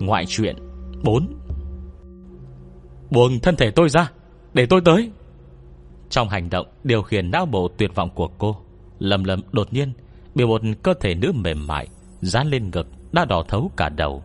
[0.00, 0.56] Ngoại truyện.
[1.02, 1.40] 4
[3.10, 4.10] Buông thân thể tôi ra,
[4.54, 5.10] Để tôi tới.
[6.10, 8.56] Trong hành động, điều khiển não bộ tuyệt vọng của cô,
[8.98, 9.92] Lầm lầm đột nhiên,
[10.34, 11.88] Bị một cơ thể nữ mềm mại,
[12.20, 14.24] Dán lên ngực, đã đỏ thấu cả đầu.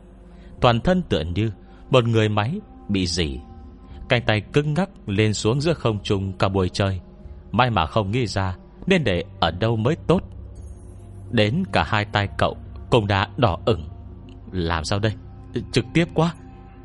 [0.61, 1.51] Toàn thân tựa như
[1.89, 3.39] Một người máy bị dỉ
[4.09, 7.01] Cánh tay cứng ngắc lên xuống giữa không trung cả buổi chơi
[7.51, 8.57] May mà không nghĩ ra,
[8.87, 10.23] Nên để ở đâu mới tốt.
[11.31, 12.57] Đến cả hai tay cậu
[12.89, 13.89] Cũng đã đỏ ửng.
[14.51, 15.13] Làm sao đây?
[15.71, 16.33] Trực tiếp quá.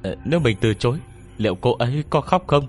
[0.02, 0.98] Ờ, nếu mình từ chối,
[1.36, 2.66] Liệu cô ấy có khóc không?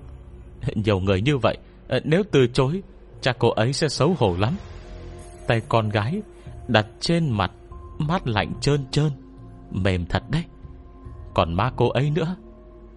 [0.74, 2.82] Nhiều người như vậy ờ, Nếu từ chối
[3.20, 4.56] cha cô ấy sẽ xấu hổ lắm.
[5.46, 6.22] Tay con gái
[6.68, 7.52] Đặt trên mặt,
[7.98, 9.10] Mát lạnh trơn trơn,
[9.70, 10.44] Mềm thật đấy.
[11.34, 12.36] Còn má cô ấy nữa,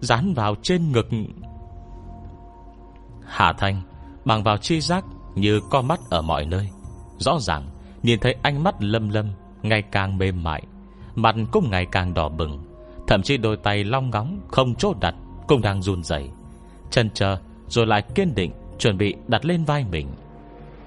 [0.00, 1.08] Dán vào trên ngực.
[3.24, 3.82] Hà Thanh
[4.24, 5.04] Bằng vào chi giác
[5.34, 6.68] Như co mắt ở mọi nơi.
[7.18, 7.66] Rõ ràng,
[8.02, 9.32] Nhìn thấy ánh mắt lâm lâm,
[9.62, 10.62] Ngày càng mềm mại,
[11.14, 12.75] Mặt cũng ngày càng đỏ bừng.
[13.06, 15.14] Thậm chí đôi tay long ngóng Không chỗ đặt
[15.48, 16.30] Cũng đang run rẩy,
[16.90, 20.08] Chân chờ Rồi lại kiên định Chuẩn bị đặt lên vai mình.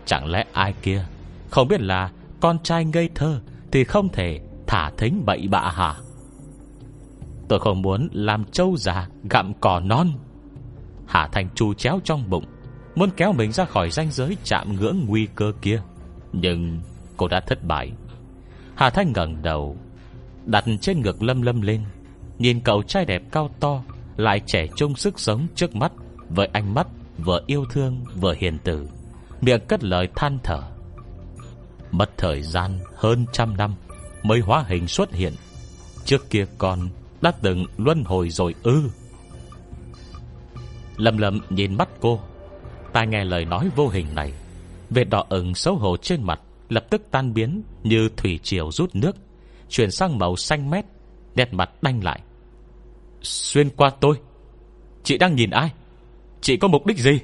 [0.05, 1.05] Chẳng lẽ ai kia
[1.49, 5.95] Không biết là Con trai ngây thơ Thì không thể thả thính bậy bạ hả?
[7.47, 10.07] Tôi không muốn làm trâu già Gặm cỏ non.
[11.07, 12.45] Hà Thành chu chéo trong bụng
[12.95, 15.81] Muốn kéo mình ra khỏi ranh giới chạm ngưỡng nguy cơ kia.
[16.33, 16.79] Nhưng
[17.17, 17.91] cô đã thất bại.
[18.75, 19.77] Hà Thanh ngẩng đầu
[20.45, 21.81] Đặt trên ngực lâm lâm lên.
[22.39, 23.83] Nhìn cậu trai đẹp cao to,
[24.17, 25.91] Lại trẻ trung sức sống trước mắt,
[26.29, 26.87] Với ánh mắt
[27.17, 28.89] vừa yêu thương vừa hiền tử
[29.41, 30.61] Miệng cất lời than thở.
[31.91, 33.75] Mất thời gian hơn trăm năm
[34.23, 35.33] Mới hóa hình xuất hiện.
[36.05, 36.89] Trước kia con
[37.21, 38.89] đã từng luân hồi rồi ư.
[40.97, 42.19] Lâm lâm nhìn mắt cô,
[42.93, 44.33] Tai nghe lời nói vô hình này,
[44.89, 48.95] Vệt đỏ ửng xấu hổ trên mặt Lập tức tan biến như thủy triều rút
[48.95, 49.15] nước,
[49.69, 50.85] Chuyển sang màu xanh mét,
[51.35, 52.21] Nét mặt đanh lại.
[53.21, 54.19] Xuyên qua tôi.
[55.03, 55.71] Chị đang nhìn ai?
[56.41, 57.19] Chị có mục đích gì?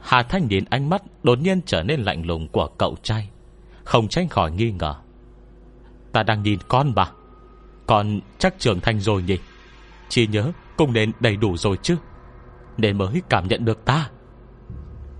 [0.00, 3.30] Hà Thanh nhìn ánh mắt Đột nhiên trở nên lạnh lùng của cậu trai,
[3.84, 4.94] Không tránh khỏi nghi ngờ.
[6.12, 7.10] Ta đang nhìn con bà.
[7.86, 9.38] Con chắc trưởng thành rồi nhỉ?
[10.08, 11.96] Chỉ nhớ cũng nên đầy đủ rồi chứ,
[12.76, 14.10] Nên mới cảm nhận được ta.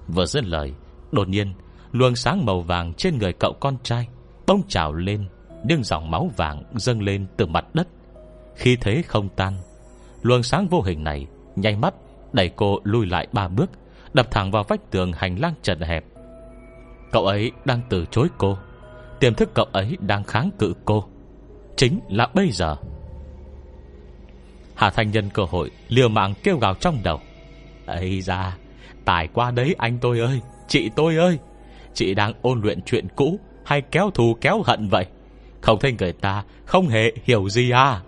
[0.09, 0.73] Vừa dứt lời,
[1.13, 1.55] Đột nhiên,
[1.93, 4.09] Luồng sáng màu vàng trên người cậu con trai
[4.47, 5.29] Bông trào lên,
[5.65, 7.89] Nhưng dòng máu vàng dâng lên từ mặt đất.
[8.57, 9.55] Khi thế không tan,
[10.23, 11.27] Luồng sáng vô hình này
[11.57, 11.95] Nhanh mắt
[12.33, 13.71] đẩy cô lui lại ba bước,
[14.15, 16.05] Đập thẳng vào vách tường hành lang trần hẹp.
[17.13, 18.59] Cậu ấy đang từ chối cô.
[19.21, 21.05] Tiềm thức cậu ấy đang kháng cự cô.
[21.77, 22.77] Chính là bây giờ.
[24.75, 27.21] Hà Thanh nhân cơ hội Liều mạng kêu gào trong đầu.
[27.87, 28.57] Ấy ra
[29.05, 31.39] Tài qua đấy anh tôi ơi, Chị tôi ơi.
[31.95, 35.07] Chị đang ôn luyện chuyện cũ Hay kéo thù kéo hận vậy?
[35.61, 38.01] Không thấy người ta không hề hiểu gì à?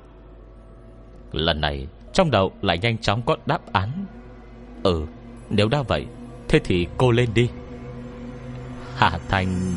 [1.37, 4.07] Lần này, Trong đầu lại nhanh chóng có đáp án.
[4.83, 5.07] Ừ
[5.51, 6.07] Nếu đã vậy,
[6.49, 7.49] Thế thì cô lên đi.
[8.97, 9.75] Hà Thành.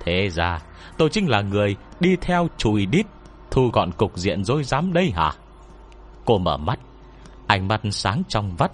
[0.00, 0.60] Thế ra,
[0.98, 3.06] Tôi chính là người đi theo chùi đít,
[3.50, 5.32] Thu gọn cục diện dối dám đây hả?
[6.24, 6.80] Cô mở mắt,
[7.46, 8.72] Ánh mắt sáng trong vắt,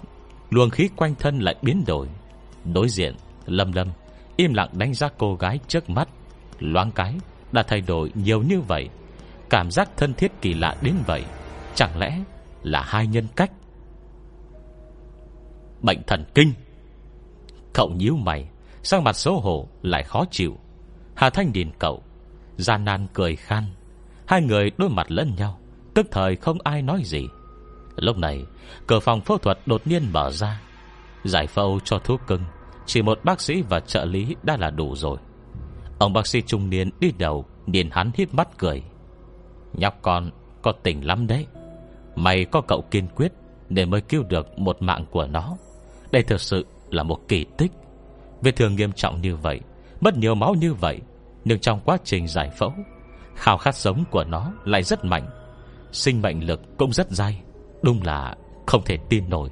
[0.49, 2.07] Luồng khí quanh thân lại biến đổi.
[2.73, 3.15] Đối diện,
[3.45, 3.87] Lâm lâm,
[4.35, 6.09] Im lặng đánh giá cô gái trước mắt.
[6.59, 7.15] Loáng cái,
[7.51, 8.89] Đã thay đổi nhiều như vậy.
[9.49, 11.23] Cảm giác thân thiết kỳ lạ đến vậy.
[11.75, 12.23] Chẳng lẽ
[12.63, 13.51] là hai nhân cách?
[15.81, 16.53] Bệnh thần kinh.
[17.73, 18.47] Cậu nhíu mày,
[18.83, 20.57] Sang mặt xấu hổ lại khó chịu.
[21.15, 22.03] Hà Thanh nhìn cậu,
[22.57, 23.63] Gian nan cười khan.
[24.27, 25.59] Hai người đối mặt lẫn nhau,
[25.93, 27.27] Tức thời không ai nói gì.
[27.95, 28.45] Lúc này,
[28.87, 30.61] Cửa phòng phẫu thuật đột nhiên mở ra.
[31.23, 32.41] Giải phẫu cho thuốc cưng,
[32.85, 35.17] Chỉ một bác sĩ và trợ lý đã là đủ rồi.
[35.99, 38.83] Ông bác sĩ trung niên đi đầu, Nhìn hắn hít mắt cười.
[39.73, 40.29] Nhóc con,
[40.61, 41.47] có tỉnh lắm đấy.
[42.15, 43.31] Mày có cậu kiên quyết
[43.69, 45.57] Để mới cứu được một mạng của nó.
[46.11, 47.71] Đây thực sự là một kỳ tích.
[48.41, 49.59] Vết thương nghiêm trọng như vậy,
[50.01, 50.99] Mất nhiều máu như vậy,
[51.45, 52.73] Nhưng trong quá trình giải phẫu,
[53.35, 55.29] Khao khát sống của nó lại rất mạnh.
[55.91, 57.41] Sinh mệnh lực cũng rất dai,
[57.81, 58.35] Đúng là
[58.65, 59.49] không thể tin nổi.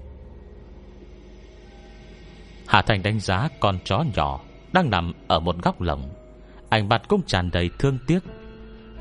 [2.67, 4.39] Hà Thành đánh giá con chó nhỏ
[4.73, 6.09] Đang nằm ở một góc lồng.
[6.69, 8.19] Ánh mặt cũng tràn đầy thương tiếc.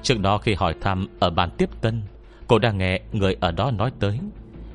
[0.03, 2.03] Trước đó khi hỏi thăm Ở bàn tiếp tân
[2.49, 4.19] Cô đang nghe người ở đó nói tới.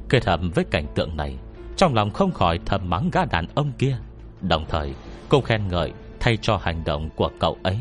[0.10, 1.38] Kết hợp với cảnh tượng này,
[1.78, 3.98] Trong lòng không khỏi thầm mắng gã đàn ông kia.
[4.42, 4.94] Đồng thời,
[5.30, 7.80] cô khen ngợi Thay cho hành động của cậu ấy.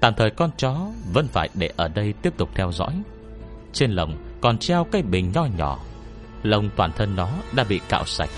[0.00, 0.76] Tạm thời con chó
[1.12, 3.02] Vẫn phải để ở đây tiếp tục theo dõi.
[3.72, 5.78] Trên lồng còn treo cây bình nho nhỏ.
[6.42, 8.30] Lông toàn thân nó đã bị cạo sạch.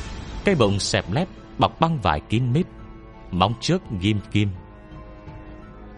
[0.45, 2.67] Cây bụng xẹp lép, Bọc băng vải kín mít.
[3.31, 4.49] Móng trước ghim kim.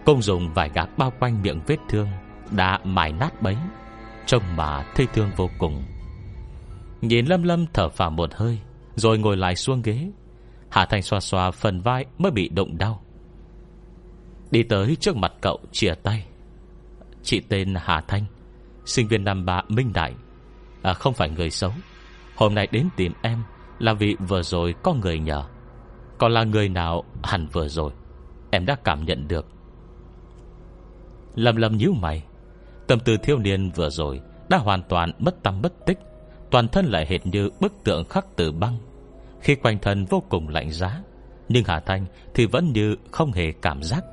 [0.05, 2.07] Công dùng vải gạc bao quanh miệng vết thương,
[2.51, 3.55] Đã mài nát bấy.
[4.25, 5.83] Trông mà thê thương vô cùng.
[7.01, 8.59] Nhìn Lâm Lâm thở phào một hơi
[8.95, 10.11] Rồi ngồi lại xuống ghế.
[10.69, 13.01] Hà Thanh xoa xoa phần vai mới bị động đau.
[14.51, 16.25] Đi tới trước mặt cậu chìa tay.
[17.23, 18.25] Chị tên Hà Thanh
[18.85, 20.13] Sinh viên năm ba Minh Đại.
[20.81, 21.71] À, Không phải người xấu.
[22.35, 23.43] Hôm nay đến tìm em
[23.79, 25.43] Là vì vừa rồi có người nhờ.
[26.17, 27.91] Còn là người nào hẳn vừa rồi?
[28.51, 29.45] Em đã cảm nhận được.
[31.35, 32.23] Lâm lâm nhíu mày.
[32.87, 35.99] Tâm tư thiếu niên vừa rồi Đã hoàn toàn mất tâm bất tích,
[36.51, 38.77] Toàn thân lại hệt như bức tượng khắc từ băng.
[39.41, 41.01] Khi quanh thân vô cùng lạnh giá,
[41.49, 44.03] Nhưng Hà Thanh thì vẫn như không hề cảm giác,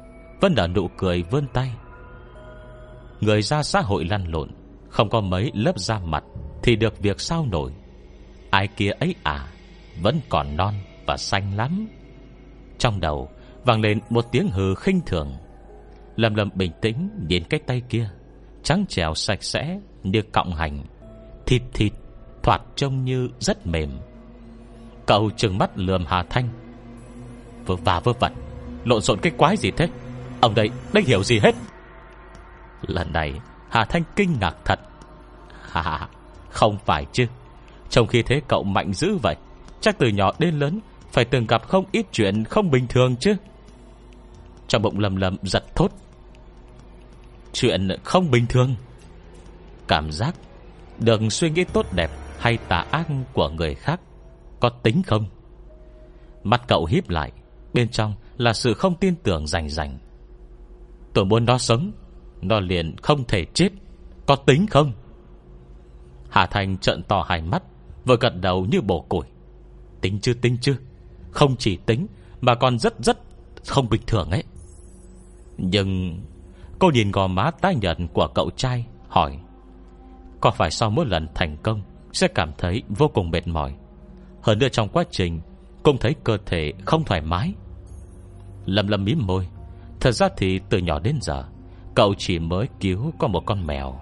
[0.41, 1.71] Vẫn nở nụ cười vươn tay.
[3.21, 4.51] Người ra xã hội lăn lộn,
[4.89, 6.25] Không có mấy lớp da mặt
[6.63, 7.73] Thì được việc sao nổi.
[8.51, 9.47] Ai kia ấy à
[10.03, 10.75] Vẫn còn non
[11.07, 11.89] và xanh lắm.
[12.79, 13.29] Trong đầu
[13.65, 15.33] vang lên một tiếng hừ khinh thường.
[16.17, 18.11] Lâm lâm bình tĩnh Nhìn cái tay kia.
[18.63, 20.85] Trắng trèo sạch sẽ như cọng hành,
[21.47, 21.93] Thịt thịt,
[22.43, 23.91] Thoạt trông như rất mềm.
[25.07, 26.49] Cậu trừng mắt lườm Hà Thanh.
[27.67, 28.33] Vừa và vơ vặt
[28.85, 29.89] Lộn xộn cái quái gì thế?
[30.41, 31.55] Ông đây đây hiểu gì hết?
[32.83, 33.33] Lần này,
[33.69, 34.81] Hà Thanh kinh ngạc thật.
[35.63, 36.09] Hà
[36.51, 37.27] không phải chứ.
[37.91, 39.37] Trong khi thế cậu mạnh dữ vậy,
[39.81, 40.81] Chắc từ nhỏ đến lớn
[41.13, 43.37] Phải từng gặp không ít chuyện không bình thường chứ.
[44.69, 45.91] Trong bụng lầm lầm giật thốt.
[47.53, 48.75] Chuyện không bình thường.
[49.89, 50.35] Cảm giác
[50.99, 54.01] Được suy nghĩ tốt đẹp Hay tà ác của người khác
[54.61, 55.27] Có tính không?
[56.45, 57.33] Mắt cậu híp lại,
[57.73, 59.99] Bên trong là sự không tin tưởng rành rành.
[61.15, 61.93] Tôi muốn nó sống,
[62.41, 63.69] Nó liền không thể chết,
[64.27, 64.93] Có tính không?
[66.31, 67.63] Hà Thành trận to hai mắt,
[68.05, 69.27] Vừa gật đầu như bổ củi
[70.01, 70.77] Tính chưa tính chưa
[71.31, 72.07] Không chỉ tính
[72.41, 73.19] Mà còn rất rất
[73.67, 74.45] không bình thường ấy.
[75.57, 76.21] Nhưng
[76.83, 79.39] Cô nhìn gò má tái nhận của cậu trai, Hỏi,
[80.41, 81.83] Có phải sau mỗi lần thành công,
[82.13, 83.75] Sẽ cảm thấy vô cùng mệt mỏi?
[84.43, 85.41] Hơn nữa trong quá trình,
[85.83, 87.53] Cũng thấy cơ thể không thoải mái.
[88.67, 89.49] Lâm lâm mím môi,
[90.01, 91.45] Thật ra thì từ nhỏ đến giờ,
[91.95, 94.01] Cậu chỉ mới cứu có một con mèo.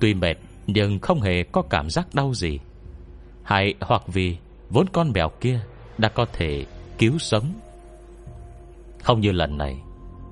[0.00, 0.36] Tuy mệt,
[0.66, 2.58] Nhưng không hề có cảm giác đau gì.
[3.42, 4.36] Hay hoặc vì
[4.70, 5.60] Vốn con mèo kia
[5.98, 6.66] Đã có thể
[6.98, 7.52] cứu sống.
[9.02, 9.78] Không như lần này,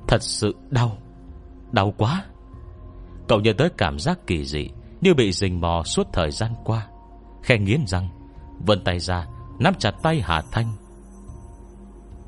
[0.09, 0.99] Thật sự đau.
[1.73, 2.25] Đau quá.
[3.29, 4.69] Cậu nhớ tới cảm giác kỳ dị
[5.01, 6.87] Như bị rình mò suốt thời gian qua.
[7.43, 8.09] Khe nghiến răng
[8.67, 9.27] Vân tay ra
[9.59, 10.73] Nắm chặt tay Hà Thanh.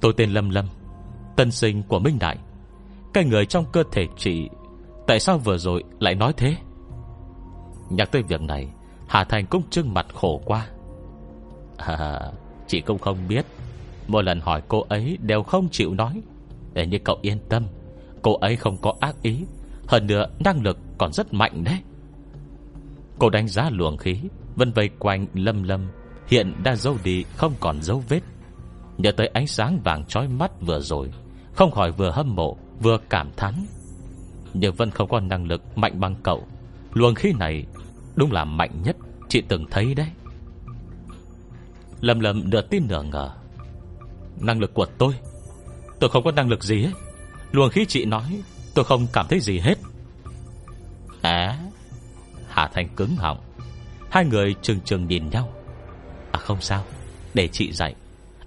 [0.01, 0.67] Tôi tên Lâm Lâm
[1.37, 2.39] Tân sinh của Minh Đại.
[3.13, 4.49] Cái người trong cơ thể chị
[5.07, 6.57] Tại sao vừa rồi lại nói thế?
[7.91, 8.69] Nhắc tới việc này
[9.09, 10.67] Hà Thành cũng trưng mặt khổ qua.
[11.77, 12.21] À,
[12.67, 13.47] Chị cũng không biết.
[14.07, 16.23] Mỗi lần hỏi cô ấy đều không chịu nói.
[16.73, 17.67] Để như cậu yên tâm
[18.23, 19.45] Cô ấy không có ác ý,
[19.87, 21.79] Hơn nữa năng lực còn rất mạnh đấy.
[23.19, 24.21] Cô đánh giá luồng khí,
[24.57, 25.89] Vân vây quanh lâm lâm,
[26.27, 28.21] Hiện đã dâu đi, không còn dấu vết.
[28.99, 31.11] Nhớ tới ánh sáng vàng trói mắt vừa rồi,
[31.55, 33.55] Không khỏi vừa hâm mộ, Vừa cảm thán.
[34.55, 36.47] Nhưng Vân không có năng lực mạnh bằng cậu.
[36.93, 37.67] Luồng khí này
[38.17, 38.97] Đúng là mạnh nhất
[39.29, 40.09] Chị từng thấy đấy.
[42.01, 43.31] Lâm lâm nửa tin nửa ngờ.
[44.41, 45.15] Năng lực của tôi?
[46.01, 46.93] Tôi không có năng lực gì hết
[47.53, 48.43] Luồng khí chị nói,
[48.75, 49.75] Tôi không cảm thấy gì hết.
[51.23, 51.59] À
[52.49, 53.39] Hà Thanh cứng họng.
[54.11, 55.53] Hai người chừng chừng nhìn nhau.
[56.33, 56.85] À không sao.
[57.35, 57.95] Để chị dạy.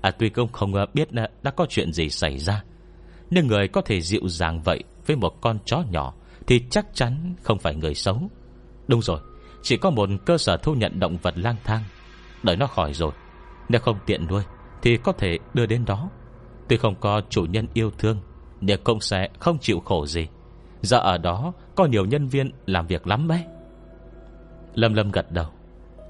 [0.01, 2.63] À tuy công không à, biết à, đã có chuyện gì xảy ra.
[3.29, 6.13] Nhưng người có thể dịu dàng vậy Với một con chó nhỏ
[6.47, 8.29] Thì chắc chắn không phải người xấu.
[8.87, 9.19] Đúng rồi,
[9.63, 11.83] Chỉ có một cơ sở thu nhận động vật lang thang.
[12.43, 13.11] Đợi nó khỏi rồi,
[13.69, 14.43] Nếu không tiện nuôi
[14.81, 16.09] Thì có thể đưa đến đó.
[16.67, 18.17] Tuy không có chủ nhân yêu thương
[18.61, 20.27] nhưng công sẽ không chịu khổ gì.
[20.81, 23.43] Giờ ở đó có nhiều nhân viên làm việc lắm đấy.
[24.75, 25.45] Lâm Lâm gật đầu.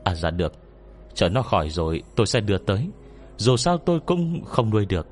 [0.04, 0.54] À dạ được.
[1.14, 2.90] Chờ nó khỏi rồi tôi sẽ đưa tới.
[3.38, 5.08] Dù sao tôi cũng không nuôi được.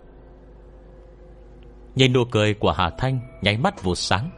[1.96, 4.30] Nhìn nụ cười của Hà Thanh Nháy mắt vụt sáng.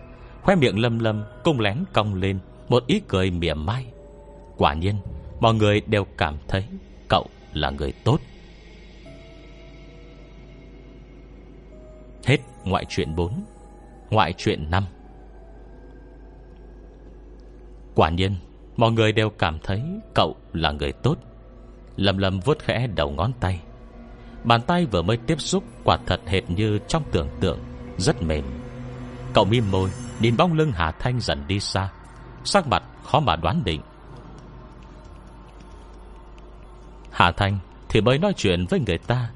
[0.41, 2.39] Khoe miệng Lâm Lâm cung lén cong lên
[2.69, 3.85] Một ý cười mỉa mai.
[4.57, 4.95] Quả nhiên,
[5.39, 6.65] Mọi người đều cảm thấy
[7.07, 8.17] Cậu là người tốt.
[12.65, 13.43] Ngoại truyện 4
[14.09, 14.83] Ngoại truyện 5
[17.95, 18.35] Quả nhiên,
[18.77, 21.15] Mọi người đều cảm thấy cậu là người tốt.
[21.95, 23.59] Lầm lầm vuốt khẽ đầu ngón tay.
[24.43, 27.59] Bàn tay vừa mới tiếp xúc Quả thật hệt như trong tưởng tượng,
[27.97, 28.45] Rất mềm.
[29.33, 29.89] Cậu mím môi,
[30.19, 31.89] Nhìn bóng lưng Hà Thanh dần đi xa.
[32.43, 33.81] Sắc mặt khó mà đoán định.
[37.11, 37.57] Hà Thanh
[37.89, 39.29] thì mới nói chuyện với người ta,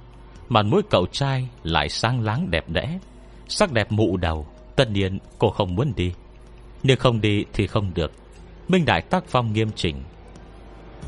[0.50, 3.00] Mà mũi cậu trai lại sang láng đẹp đẽ.
[3.48, 6.14] Sắc đẹp mụ đầu, Tất nhiên cô không muốn đi.
[6.84, 8.12] Nhưng không đi thì không được.
[8.68, 10.04] Minh Đại tác phong nghiêm chỉnh.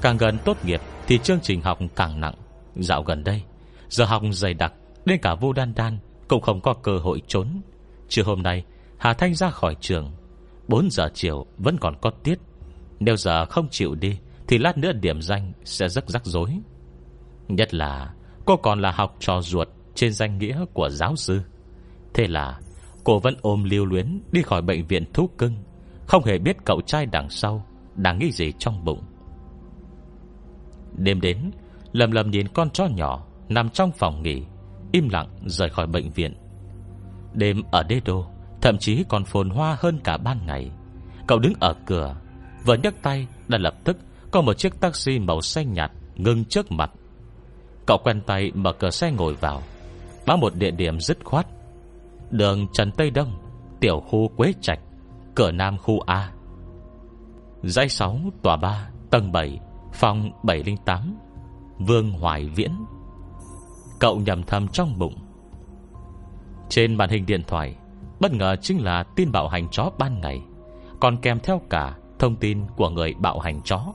[0.01, 2.35] Càng gần tốt nghiệp Thì chương trình học càng nặng.
[2.75, 3.43] Dạo gần đây,
[3.89, 4.73] Giờ học dày đặc
[5.05, 7.61] Đến cả vô đan đan Cũng không có cơ hội trốn.
[8.09, 8.63] Trưa hôm nay,
[8.97, 10.11] Hà Thanh ra khỏi trường.
[10.67, 12.39] 4 giờ chiều vẫn còn có tiết.
[12.99, 14.17] Nếu giờ không chịu đi,
[14.47, 16.59] Thì lát nữa điểm danh sẽ rất rắc rối.
[17.47, 18.13] Nhất là,
[18.45, 21.41] Cô còn là học trò ruột Trên danh nghĩa của giáo sư.
[22.17, 22.59] Thế là,
[23.03, 25.53] cô vẫn ôm lưu luyến Đi khỏi bệnh viện thú cưng,
[26.07, 29.01] Không hề biết cậu trai đằng sau Đang nghĩ gì trong bụng.
[30.95, 31.51] Đêm đến
[31.91, 34.43] Lầm lầm nhìn con chó nhỏ Nằm trong phòng nghỉ,
[34.91, 36.33] Im lặng rời khỏi bệnh viện.
[37.33, 38.25] Đêm ở đế đô,
[38.61, 40.71] Thậm chí còn phồn hoa hơn cả ban ngày.
[41.27, 42.15] Cậu đứng ở cửa,
[42.65, 43.97] Vừa nhấc tay đã lập tức
[44.31, 46.91] Có một chiếc taxi màu xanh nhạt Ngưng trước mặt.
[47.85, 49.63] Cậu quen tay mở cửa xe ngồi vào,
[50.25, 51.47] Báo một địa điểm dứt khoát.
[52.31, 53.31] Đường Trần Tây Đông,
[53.79, 54.79] Tiểu khu Quế Trạch,
[55.35, 56.31] Cửa Nam khu A.
[57.63, 59.59] Dãy 6 tòa 3 Tầng 7
[59.93, 61.17] Phòng 708
[61.79, 62.71] Vương Hoài Viễn.
[63.99, 65.15] Cậu nhầm thầm trong bụng.
[66.69, 67.75] Trên màn hình điện thoại,
[68.19, 70.41] Bất ngờ chính là tin bạo hành chó ban ngày,
[70.99, 73.93] Còn kèm theo cả Thông tin của người bạo hành chó.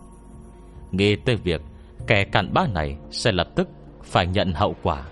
[0.90, 1.62] Nghe tới việc
[2.06, 3.68] Kẻ cặn bã này sẽ lập tức
[4.02, 5.02] Phải nhận hậu quả,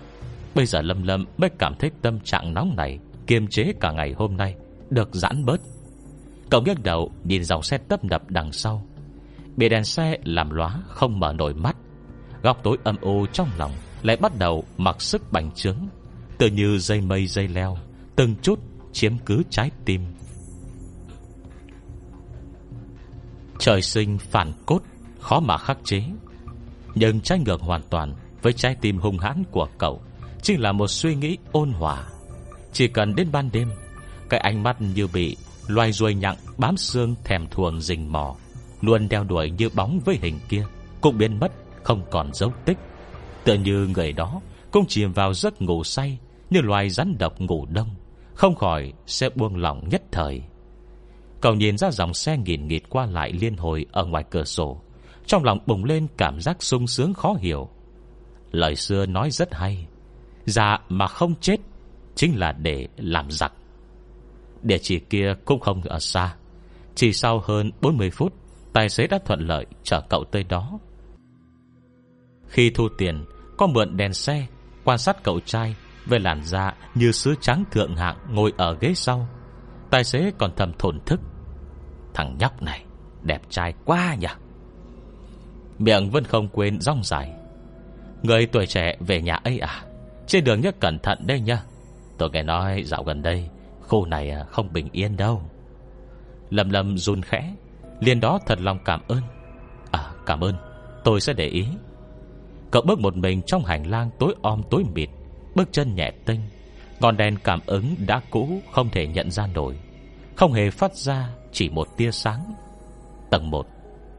[0.55, 2.99] Bây giờ Lâm Lâm mới cảm thấy tâm trạng nóng này
[3.31, 4.55] Kiềm chế cả ngày hôm nay,
[4.89, 5.61] Được giãn bớt.
[6.49, 8.85] Cậu nghiêng đầu nhìn dòng xe tấp nập đằng sau.
[9.57, 11.77] Bị đèn xe làm lóa Không mở nổi mắt.
[12.43, 13.71] Góc tối âm u trong lòng
[14.01, 15.77] Lại bắt đầu mặc sức bành trướng
[16.37, 17.77] Tự như dây mây dây leo,
[18.15, 18.59] Từng chút
[18.91, 20.01] chiếm cứ trái tim.
[23.59, 24.81] Trời sinh phản cốt,
[25.19, 26.03] Khó mà khắc chế.
[26.95, 30.01] Nhưng trái ngược hoàn toàn Với trái tim hung hãn của cậu
[30.41, 32.10] Chính là một suy nghĩ ôn hòa.
[32.73, 33.69] Chỉ cần đến ban đêm,
[34.29, 35.37] Cái ánh mắt như bị
[35.67, 38.35] Loài ruồi nhặng bám xương thèm thuồng rình mò,
[38.81, 40.65] Luôn đeo đuổi như bóng với hình kia,
[41.01, 41.51] Cũng biến mất,
[41.83, 42.77] không còn dấu tích.
[43.43, 47.65] Tựa như người đó Cũng chìm vào giấc ngủ say, Như loài rắn độc ngủ
[47.69, 47.89] đông,
[48.33, 50.41] Không khỏi sẽ buông lỏng nhất thời.
[51.41, 54.81] Cậu nhìn ra dòng xe nghìn nghịt qua lại liên hồi Ở ngoài cửa sổ,
[55.25, 57.69] Trong lòng bùng lên cảm giác sung sướng khó hiểu.
[58.51, 59.87] Lời xưa nói rất hay,
[60.45, 61.57] Già mà không chết
[62.15, 63.53] Chính là để làm giặc.
[64.61, 66.35] Địa chỉ kia cũng không ở xa.
[66.95, 68.33] Chỉ sau hơn 40 phút,
[68.73, 70.79] Tài xế đã thuận lợi chở cậu tới đó.
[72.47, 73.25] Khi thu tiền,
[73.57, 74.47] Có mượn đèn xe,
[74.83, 75.75] Quan sát cậu trai
[76.05, 79.27] Về làn da như sứ trắng thượng hạng Ngồi ở ghế sau.
[79.89, 81.19] Tài xế còn thầm thổn thức.
[82.13, 82.85] Thằng nhóc này,
[83.21, 84.27] đẹp trai quá nhỉ?
[85.79, 87.33] Miệng vẫn không quên rong dài.
[88.23, 89.83] Người tuổi trẻ về nhà ấy à?
[90.27, 91.63] Trên đường nhớ cẩn thận đây nha
[92.21, 93.49] Tôi nghe nói dạo gần đây,
[93.81, 95.41] Khu này à, không bình yên đâu.
[96.49, 97.55] Lầm lầm run khẽ,
[97.99, 99.21] liền đó thật lòng cảm ơn.
[99.91, 100.55] À cảm ơn,
[101.03, 101.65] Tôi sẽ để ý.
[102.71, 105.09] Cậu bước một mình trong hành lang tối om tối mịt,
[105.55, 106.39] Bước chân nhẹ tinh
[106.99, 109.79] Ngọn đèn cảm ứng đã cũ, Không thể nhận ra nổi.
[110.35, 112.53] Không hề phát ra, chỉ một tia sáng.
[113.29, 113.67] Tầng 1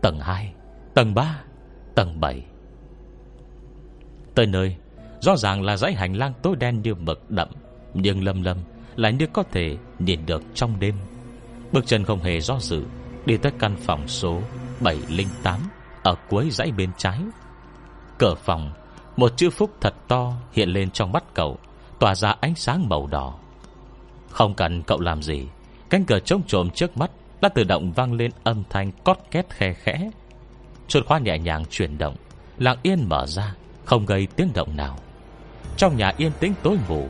[0.00, 0.52] Tầng 2
[0.94, 1.40] Tầng 3
[1.94, 2.42] Tầng 7
[4.34, 4.76] Tới nơi,
[5.20, 7.48] Rõ ràng là dãy hành lang tối đen như mực đậm.
[7.94, 8.56] Nhưng lâm lâm
[8.96, 10.94] Lại như có thể nhìn được trong đêm.
[11.72, 12.84] Bước chân không hề do dự,
[13.26, 14.40] Đi tới căn phòng số
[14.80, 15.60] 708
[16.02, 17.18] Ở cuối dãy bên trái.
[18.18, 18.72] Cửa phòng,
[19.16, 21.58] Một chữ phúc thật to hiện lên trong mắt cậu,
[21.98, 23.34] Tỏa ra ánh sáng màu đỏ.
[24.30, 25.46] Không cần cậu làm gì,
[25.90, 29.50] Cánh cửa trống trộm trước mắt Đã tự động vang lên âm thanh cót két
[29.50, 30.10] khe khẽ.
[30.88, 32.16] Chuột khoa nhẹ nhàng chuyển động,
[32.58, 34.98] Lặng yên mở ra, Không gây tiếng động nào.
[35.76, 37.08] Trong nhà yên tĩnh tối ngủ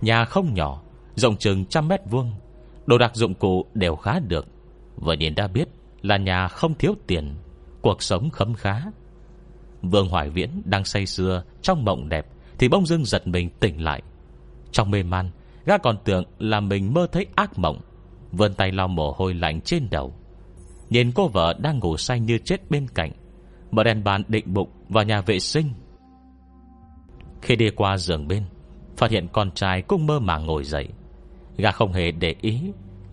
[0.00, 0.82] Nhà không nhỏ,
[1.14, 2.32] Rộng chừng trăm mét vuông.
[2.86, 4.46] Đồ đạc dụng cụ đều khá được.
[4.96, 5.68] Vừa nhìn đã biết
[6.02, 7.34] là nhà không thiếu tiền,
[7.82, 8.82] Cuộc sống khấm khá.
[9.82, 12.26] Vương Hoài Viễn đang say sưa Trong mộng đẹp
[12.58, 14.02] Thì bông dưng giật mình tỉnh lại.
[14.72, 15.30] Trong mê man,
[15.64, 17.80] Gã còn tưởng là mình mơ thấy ác mộng,
[18.32, 20.14] Vươn tay lau mồ hôi lạnh trên đầu.
[20.90, 23.12] Nhìn cô vợ đang ngủ say như chết bên cạnh,
[23.70, 25.72] Mở đèn bàn định bụng vào nhà vệ sinh.
[27.42, 28.44] Khi đi qua giường bên
[28.98, 30.88] Phát hiện con trai cũng mơ màng ngồi dậy.
[31.56, 32.60] Gà không hề để ý,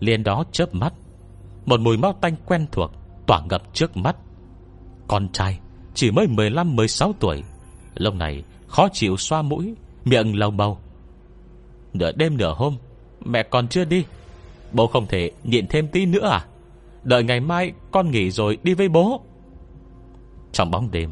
[0.00, 0.92] liền đó chớp mắt.
[1.66, 2.90] Một mùi máu tanh quen thuộc
[3.26, 4.16] Tỏa ngập trước mắt.
[5.08, 5.58] Con trai,
[5.94, 7.42] chỉ mới 15-16 tuổi.
[7.94, 9.74] Lúc này, khó chịu xoa mũi,
[10.04, 10.78] Miệng lầu bầu.
[11.92, 12.76] Nửa đêm nửa hôm,
[13.24, 14.04] Mẹ còn chưa đi.
[14.72, 16.46] Bố không thể nhịn thêm tí nữa à?
[17.02, 19.20] Đợi ngày mai con nghỉ rồi đi với bố.
[20.52, 21.10] Trong bóng đêm,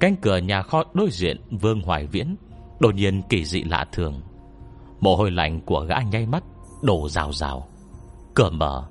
[0.00, 2.36] Cánh cửa nhà kho đối diện Vương Hoài Viễn
[2.80, 4.20] Đột nhiên kỳ dị lạ thường.
[5.00, 6.44] Mồ hôi lạnh của gã nháy mắt,
[6.82, 7.68] Đổ rào rào.
[8.34, 8.86] Cửa mở,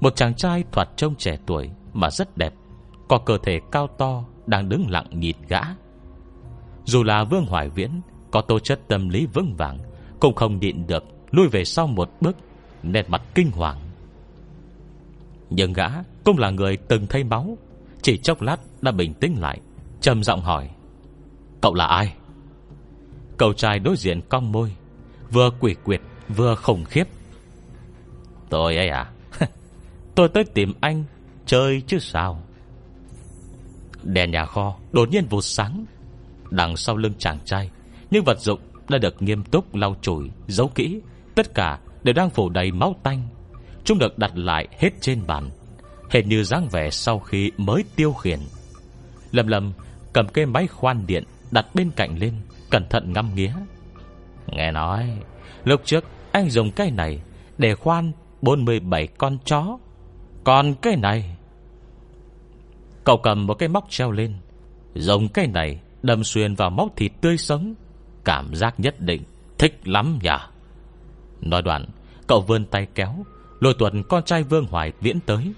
[0.00, 2.54] Một chàng trai thoạt trông trẻ tuổi mà rất đẹp,
[3.08, 5.60] Có cơ thể cao to, Đang đứng lặng nhìn gã.
[6.84, 8.00] Dù là Vương Hoài Viễn,
[8.30, 9.78] Có tố chất tâm lý vững vàng,
[10.20, 12.36] Cũng không nhịn được Lui về sau một bước,
[12.82, 13.80] Nét mặt kinh hoàng.
[15.50, 15.88] Nhưng gã
[16.24, 17.58] cũng là người từng thấy máu,
[18.02, 19.60] Chỉ chốc lát đã bình tĩnh lại,
[20.00, 20.70] trầm giọng hỏi,
[21.60, 22.14] Cậu là ai?
[23.36, 24.72] Cậu trai đối diện cong môi,
[25.30, 27.04] Vừa quỷ quyệt, vừa khủng khiếp.
[28.48, 29.10] Tôi ấy à?
[30.14, 31.04] Tôi tới tìm anh,
[31.46, 32.42] Chơi chứ sao?
[34.02, 35.84] Đèn nhà kho, đột nhiên vụt sáng.
[36.50, 37.70] Đằng sau lưng chàng trai,
[38.10, 41.00] Những vật dụng đã được nghiêm túc lau chùi, Giấu kỹ.
[41.34, 43.28] Tất cả đều đang phủ đầy máu tanh.
[43.84, 45.50] Chúng được đặt lại hết trên bàn,
[46.10, 48.38] Hệt như dáng vẻ sau khi mới tiêu khiển.
[49.32, 49.72] Lầm lầm,
[50.12, 52.32] cầm cây máy khoan điện Đặt bên cạnh lên.
[52.70, 53.52] Cẩn thận ngâm nghía.
[54.46, 55.18] Nghe nói,
[55.64, 57.20] Lúc trước anh dùng cây này
[57.58, 59.78] Để khoan 47 con chó.
[60.44, 61.36] Còn cây này,
[63.04, 64.34] Cậu cầm một cái móc treo lên,
[64.94, 67.74] Dùng cây này đâm xuyên vào móc thịt tươi sống.
[68.24, 69.22] Cảm giác nhất định,
[69.58, 70.30] Thích lắm nhỉ?
[71.40, 71.86] Nói đoạn,
[72.26, 73.14] Cậu vươn tay kéo,
[73.60, 75.52] Lôi tuần con trai Vương Hoài viễn tới.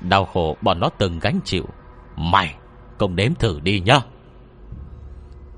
[0.00, 1.64] Đau khổ bọn nó từng gánh chịu.
[2.16, 2.54] Mày
[2.98, 4.00] Công đếm thử đi nhá.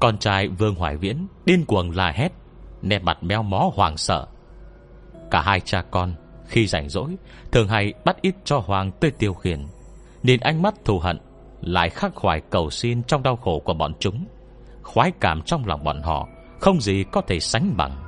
[0.05, 2.29] Con trai Vương Hoài Viễn Điên cuồng la hét,
[2.83, 4.27] Nét mặt méo mó hoàng sợ.
[5.31, 6.15] Cả hai cha con
[6.47, 7.17] Khi rảnh rỗi,
[7.53, 9.67] Thường hay bắt ít cho Hoàng tươi tiêu khiển
[10.23, 11.19] Nhìn ánh mắt thù hận
[11.61, 14.27] Lại khắc khoải cầu xin trong đau khổ của bọn chúng.
[14.83, 16.29] Khoái cảm trong lòng bọn họ
[16.61, 18.05] Không gì có thể sánh bằng.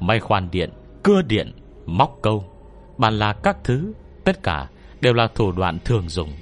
[0.00, 0.70] May khoan điện,
[1.02, 1.52] Cưa điện,
[1.86, 2.44] Móc câu,
[2.98, 3.92] Bàn là các thứ,
[4.24, 4.68] Tất cả
[5.00, 6.32] đều là thủ đoạn thường dùng.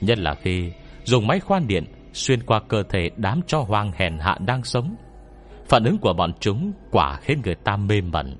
[0.00, 0.72] Nhất là khi
[1.04, 4.96] dùng máy khoan điện Xuyên qua cơ thể đám cho hoang hèn hạ đang sống.
[5.68, 8.36] Phản ứng của bọn chúng Quả khiến người ta mê mẩn.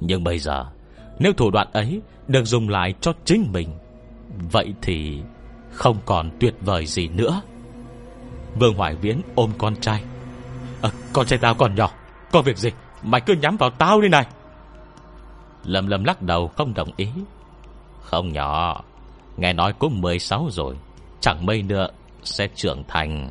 [0.00, 0.66] Nhưng bây giờ
[1.18, 3.68] Nếu thủ đoạn ấy được dùng lại cho chính mình
[4.52, 5.20] Vậy thì
[5.72, 7.40] Không còn tuyệt vời gì nữa.
[8.54, 10.02] Vương Hoài Viễn ôm con trai.
[10.82, 11.90] À, Con trai tao còn nhỏ
[12.32, 12.70] Có việc gì?
[13.02, 14.26] Mày cứ nhắm vào tao đi này.
[15.64, 17.08] Lâm lâm lắc đầu không đồng ý.
[18.02, 18.82] Không nhỏ
[19.36, 20.76] Nghe nói cũng 16 rồi
[21.20, 21.88] Chẳng mây nữa
[22.28, 23.30] sẽ trưởng thành.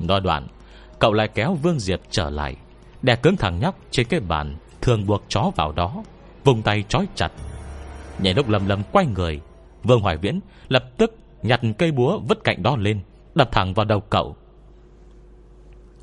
[0.00, 0.46] Nói đoạn,
[0.98, 2.56] Cậu lại kéo Vương Diệp trở lại,
[3.02, 6.02] Đè cứng thằng nhóc trên cái bàn, Thường buộc chó vào đó,
[6.44, 7.32] Vùng tay trói chặt.
[8.18, 9.40] Nhảy lúc lầm lầm quay người,
[9.82, 13.00] Vương Hoài Viễn lập tức nhặt cây búa vứt cạnh đó lên,
[13.34, 14.36] Đập thẳng vào đầu cậu.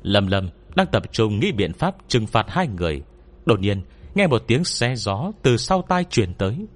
[0.02, 3.02] Lâm lâm đang tập trung nghĩ biện pháp trừng phạt hai người.
[3.46, 3.82] Đột nhiên,
[4.14, 6.66] nghe một tiếng xe gió từ sau tai truyền tới.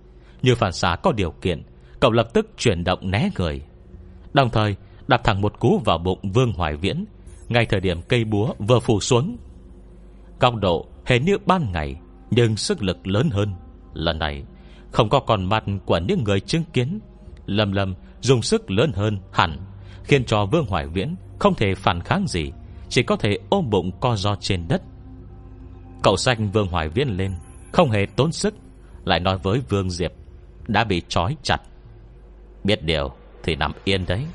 [0.42, 1.62] Như phản xạ có điều kiện,
[2.00, 3.62] Cậu lập tức chuyển động né người.
[4.32, 4.76] Đồng thời
[5.08, 7.04] đạp thẳng một cú vào bụng Vương Hoài Viễn.
[7.48, 9.36] Ngay thời điểm cây búa vừa phủ xuống,
[10.40, 11.96] Góc độ hề như ban ngày,
[12.30, 13.54] Nhưng sức lực lớn hơn.
[13.94, 14.44] Lần này,
[14.92, 16.98] không có còn mặt của những người chứng kiến.
[17.46, 19.58] Lầm lầm dùng sức lớn hơn hẳn,
[20.04, 22.52] Khiến cho Vương Hoài Viễn Không thể phản kháng gì,
[22.88, 24.82] Chỉ có thể ôm bụng co do trên đất.
[26.02, 27.32] Cậu xanh Vương Hoài Viễn lên,
[27.72, 28.54] Không hề tốn sức,
[29.04, 30.12] Lại nói với Vương Diệp,
[30.66, 31.58] Đã bị trói chặt.
[32.64, 33.10] Biết điều
[33.42, 34.26] thì nằm yên đấy.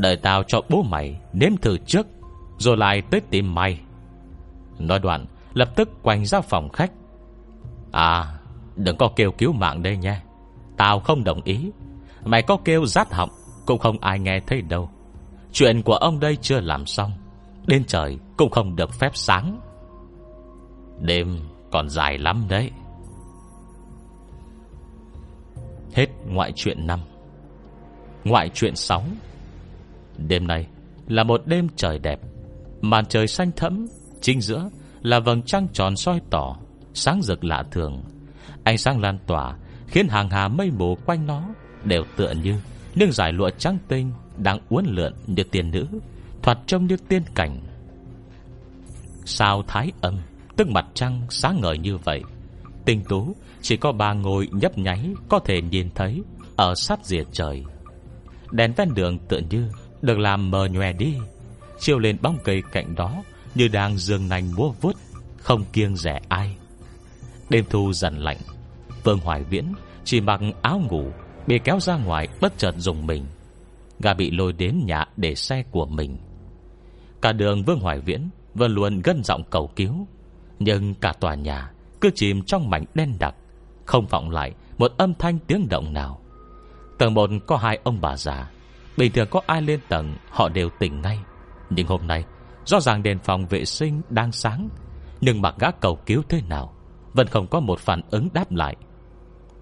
[0.00, 2.06] Đợi tao cho bố mày nếm thử trước,
[2.58, 3.80] Rồi lại tới tìm mày.
[4.78, 6.92] Nói đoạn, Lập tức quanh ra phòng khách.
[7.92, 8.38] À
[8.76, 10.22] Đừng có kêu cứu mạng đây nha.
[10.76, 11.70] Tao không đồng ý.
[12.24, 13.30] Mày có kêu rát họng,
[13.66, 14.90] Cũng không ai nghe thấy đâu.
[15.52, 17.12] Chuyện của ông đây chưa làm xong.
[17.66, 19.60] Đến trời cũng không được phép sáng.
[21.00, 21.38] Đêm
[21.72, 22.70] còn dài lắm đấy.
[25.94, 27.00] Hết ngoại chuyện năm.
[28.24, 29.02] Ngoại chuyện 6
[30.28, 30.66] Đêm nay
[31.08, 32.20] là một đêm trời đẹp.
[32.80, 33.86] Màn trời xanh thẫm,
[34.20, 34.70] Chính giữa
[35.02, 36.56] là vầng trăng tròn soi tỏ,
[36.94, 38.02] Sáng rực lạ thường.
[38.64, 39.56] Ánh sáng lan tỏa
[39.86, 41.42] Khiến hàng hà mây mù quanh nó
[41.84, 42.60] Đều tựa như
[42.94, 45.86] Những giải lụa trắng tinh Đang uốn lượn như tiên nữ,
[46.42, 47.60] Thoạt trông như tiên cảnh.
[49.24, 50.18] Sao thái âm,
[50.56, 52.22] Tức mặt trăng sáng ngời như vậy?
[52.84, 56.22] Tinh tú, Chỉ có ba ngôi nhấp nháy Có thể nhìn thấy
[56.56, 57.64] Ở sát rìa trời.
[58.50, 59.68] Đèn ven đường tựa như
[60.02, 61.14] được làm mờ nhòe đi.
[61.78, 63.22] Chiêu lên bóng cây cạnh đó,
[63.54, 64.96] Như đang dương nành múa vuốt,
[65.38, 66.56] Không kiêng rẻ ai.
[67.50, 68.38] Đêm thu dần lạnh,
[69.04, 69.64] Vương Hoài Viễn
[70.04, 71.04] chỉ mặc áo ngủ,
[71.46, 73.24] Bị kéo ra ngoài bất chợt dùng mình.
[74.00, 76.16] Gà bị lôi đến nhà để xe của mình.
[77.22, 80.06] Cả đường Vương Hoài Viễn Vẫn luôn gân giọng cầu cứu,
[80.58, 83.34] Nhưng cả tòa nhà Cứ chìm trong mảnh đen đặc,
[83.84, 86.20] Không vọng lại một âm thanh tiếng động nào.
[86.98, 88.50] Tầng một có hai ông bà già
[89.00, 91.18] Bình thường có ai lên tầng, Họ đều tỉnh ngay.
[91.70, 92.24] Nhưng hôm nay,
[92.64, 94.68] Rõ ràng đèn phòng vệ sinh đang sáng,
[95.20, 96.72] Nhưng mà gã cầu cứu thế nào,
[97.12, 98.76] Vẫn không có một phản ứng đáp lại.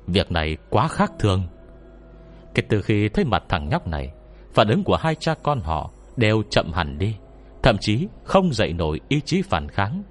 [0.06, 1.46] Việc này quá khác thường.
[2.54, 4.12] Kể từ khi thấy mặt thằng nhóc này,
[4.54, 7.16] Phản ứng của hai cha con họ Đều chậm hẳn đi,
[7.62, 10.02] Thậm chí không dậy nổi ý chí phản kháng.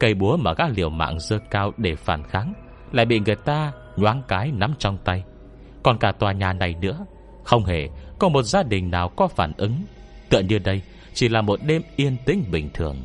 [0.00, 2.52] Cây búa mà gã liều mạng dơ cao để phản kháng
[2.92, 5.24] Lại bị người ta nhoáng cái nắm trong tay.
[5.82, 7.04] Còn cả tòa nhà này nữa,
[7.44, 7.88] Không hề
[8.24, 9.72] có một gia đình nào có phản ứng
[10.28, 10.82] Tựa như đây
[11.14, 12.96] Chỉ là một đêm yên tĩnh bình thường.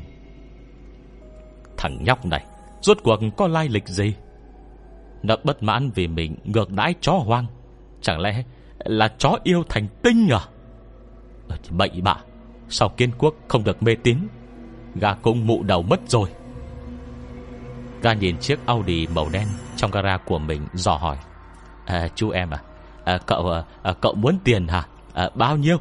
[1.78, 2.46] Thằng nhóc này
[2.82, 4.14] Rốt cuộc có lai lịch gì?
[5.24, 7.46] Nó bất mãn vì mình ngược đãi chó hoang.
[8.02, 8.44] Chẳng lẽ
[8.80, 10.40] là chó yêu thành tinh à?
[11.48, 12.16] Ờ, bậy bạ
[12.70, 14.18] Sao kiên quốc không được mê tín?
[14.96, 16.30] Gà cũng mụ đầu mất rồi.
[18.02, 21.18] Gà nhìn chiếc Audi màu đen Trong gara của mình dò hỏi.
[21.86, 22.62] À, Chú em à,
[23.04, 24.88] à Cậu à, cậu muốn tiền hả?
[25.14, 25.78] À, Bao nhiêu?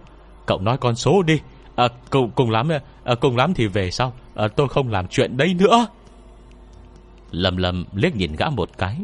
[0.47, 1.41] Cậu nói con số đi.
[1.77, 2.69] À, cùng, cùng lắm
[3.05, 4.12] à, Cùng lắm thì về sau.
[4.35, 5.87] À, Tôi không làm chuyện đấy nữa.
[7.31, 8.99] Lầm lầm liếc nhìn gã một cái.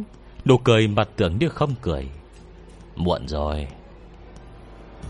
[0.45, 2.09] Nụ cười mặt tưởng như không cười.
[2.97, 3.69] Muộn rồi.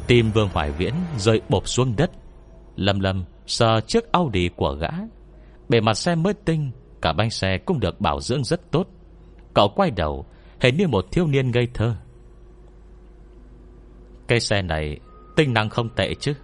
[0.06, 2.10] Tim Vương Hoài Viễn rơi bộp xuống đất.
[2.76, 4.90] Lầm lầm sờ chiếc Audi của gã.
[5.68, 6.70] Bề mặt xe mới tinh
[7.02, 8.86] Cả bánh xe cũng được bảo dưỡng rất tốt.
[9.54, 10.26] Cậu quay đầu
[10.60, 11.94] Hình như một thiếu niên ngây thơ.
[14.28, 14.98] Cây xe này
[15.36, 16.34] Tinh năng không tệ chứ?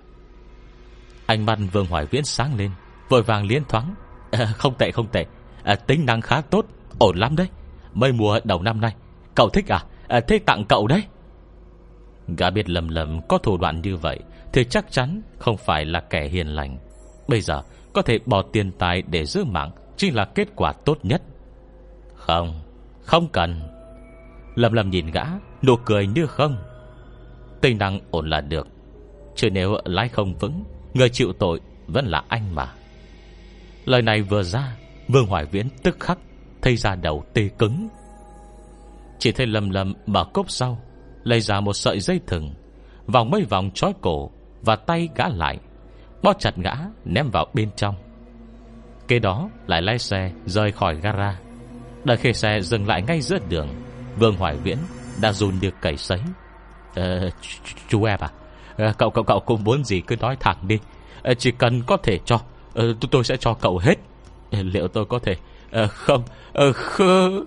[1.27, 2.71] Anh mắt Vương Hoài Viễn sáng lên
[3.09, 3.95] Vội vàng liên thoáng.
[4.31, 5.27] À, Không tệ không tệ.
[5.65, 6.67] À, Tính năng khá tốt
[6.99, 7.49] Ổn lắm đấy.
[7.93, 8.95] Mây mùa đầu năm nay
[9.35, 11.03] Cậu thích à, à Thế tặng cậu đấy.
[12.37, 14.19] Gã biết lầm lầm có thủ đoạn như vậy
[14.53, 16.79] Thì chắc chắn không phải là kẻ hiền lành.
[17.29, 17.63] Bây giờ
[17.93, 21.23] có thể bỏ tiền tài để giữ mạng Chính là kết quả tốt nhất.
[22.15, 22.61] Không
[23.03, 23.61] Không cần.
[24.55, 25.25] Lầm lầm nhìn gã
[25.63, 26.57] Nụ cười như không.
[27.61, 28.69] Tinh năng ổn là được.
[29.35, 32.73] Chứ nếu lái không vững, Người chịu tội vẫn là anh mà.
[33.85, 34.77] Lời này vừa ra,
[35.09, 36.19] Vương Hoài Viễn tức khắc
[36.63, 37.89] Thấy ra đầu tê cứng.
[39.19, 40.83] Chỉ thấy lầm lầm mở cốc sau,
[41.25, 42.55] Lấy ra một sợi dây thừng,
[43.07, 44.31] Vòng mấy vòng trói cổ
[44.63, 45.59] Và tay gã lại
[46.23, 46.73] Bó chặt gã,
[47.05, 47.95] ném vào bên trong.
[49.09, 51.39] Kế đó lại lái xe rời khỏi gara.
[52.05, 53.69] Đợi khi xe dừng lại ngay giữa đường,
[54.19, 54.79] Vương Hoài Viễn
[55.21, 56.21] đã run được cẩy sấy
[56.95, 57.31] ờ,
[57.89, 58.31] Chú em à?
[58.77, 60.79] Ờ, cậu cậu cậu cũng muốn gì cứ nói thẳng đi.
[61.23, 62.41] Ờ, chỉ cần có thể cho
[62.75, 63.95] ờ, Tôi sẽ cho cậu hết.
[64.51, 65.37] Ờ, liệu tôi có thể
[65.71, 66.23] à, Không?
[66.55, 67.45] À, khơ...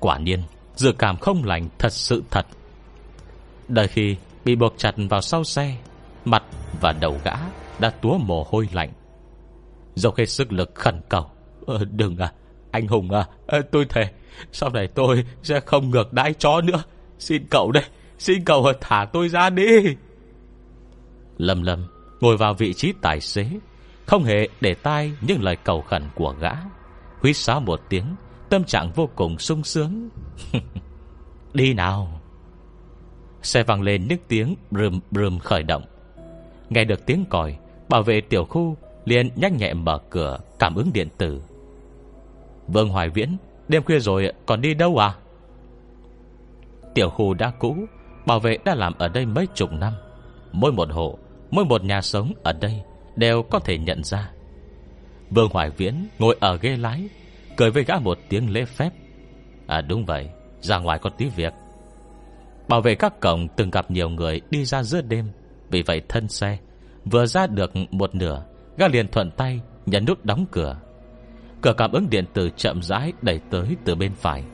[0.00, 0.42] Quả nhiên
[0.74, 2.46] Dự cảm không lành thật sự thật.
[3.68, 5.76] Đợi khi bị buộc chặt vào sau xe
[6.24, 6.42] Mặt
[6.80, 7.34] và đầu gã
[7.78, 8.92] Đã túa mồ hôi lạnh.
[9.94, 11.26] Dẫu hết sức lực khẩn cầu.
[11.66, 12.32] Ờ, Đừng à
[12.70, 13.24] Anh Hùng à
[13.72, 14.04] Tôi thề
[14.52, 16.82] Sau này tôi sẽ không ngược đãi chó nữa.
[17.22, 17.84] Xin cậu đây,
[18.18, 19.96] Xin cậu thả tôi ra đi.
[21.38, 21.86] Lâm lâm
[22.20, 23.46] Ngồi vào vị trí tài xế,
[24.06, 26.50] Không hề để tai những lời cầu khẩn của gã.
[27.20, 28.04] Huyết sáo một tiếng,
[28.48, 30.08] Tâm trạng vô cùng sung sướng.
[31.54, 32.20] Đi nào.
[33.42, 35.82] Xe vang lên những tiếng Brùm brùm khởi động.
[36.70, 37.58] Nghe được tiếng còi,
[37.88, 41.42] Bảo vệ tiểu khu liền nhắc nhẹ mở cửa, Cảm ứng điện tử.
[42.68, 43.36] Vương Hoài Viễn,
[43.68, 45.14] Đêm khuya rồi còn đi đâu à?
[46.94, 47.76] Tiểu khu đã cũ,
[48.26, 49.92] Bảo vệ đã làm ở đây mấy chục năm.
[50.52, 51.18] Mỗi một hộ,
[51.50, 52.82] Mỗi một nhà sống ở đây
[53.16, 54.30] Đều có thể nhận ra.
[55.30, 57.08] Vương Hoài Viễn ngồi ở ghế lái,
[57.56, 58.90] Cười với gã một tiếng lễ phép.
[59.66, 60.28] À đúng vậy,
[60.60, 61.52] Ra ngoài có tí việc.
[62.68, 65.30] Bảo vệ các cổng từng gặp nhiều người đi ra giữa đêm,
[65.70, 66.58] Vì vậy thân xe,
[67.04, 68.44] Vừa ra được một nửa,
[68.76, 70.76] Gã liền thuận tay nhấn nút đóng cửa.
[71.60, 74.44] Cửa cảm ứng điện tử chậm rãi đẩy tới từ bên phải.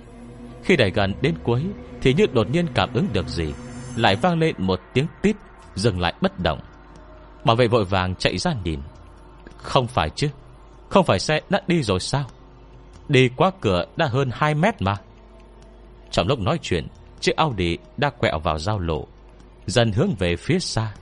[0.68, 1.64] Khi đẩy gần đến cuối,
[2.00, 3.52] Thì như đột nhiên cảm ứng được gì,
[3.96, 5.36] Lại vang lên một tiếng tít,
[5.74, 6.60] Dừng lại bất động.
[7.44, 8.80] Bảo vệ vội vàng chạy ra nhìn.
[9.56, 10.28] Không phải chứ,
[10.88, 12.24] Không phải xe đã đi rồi sao?
[13.08, 14.96] Đi qua cửa đã hơn 2 mét mà.
[16.10, 16.86] Trong lúc nói chuyện,
[17.20, 19.06] Chiếc Audi đã quẹo vào giao lộ,
[19.66, 20.94] Dần hướng về phía xa.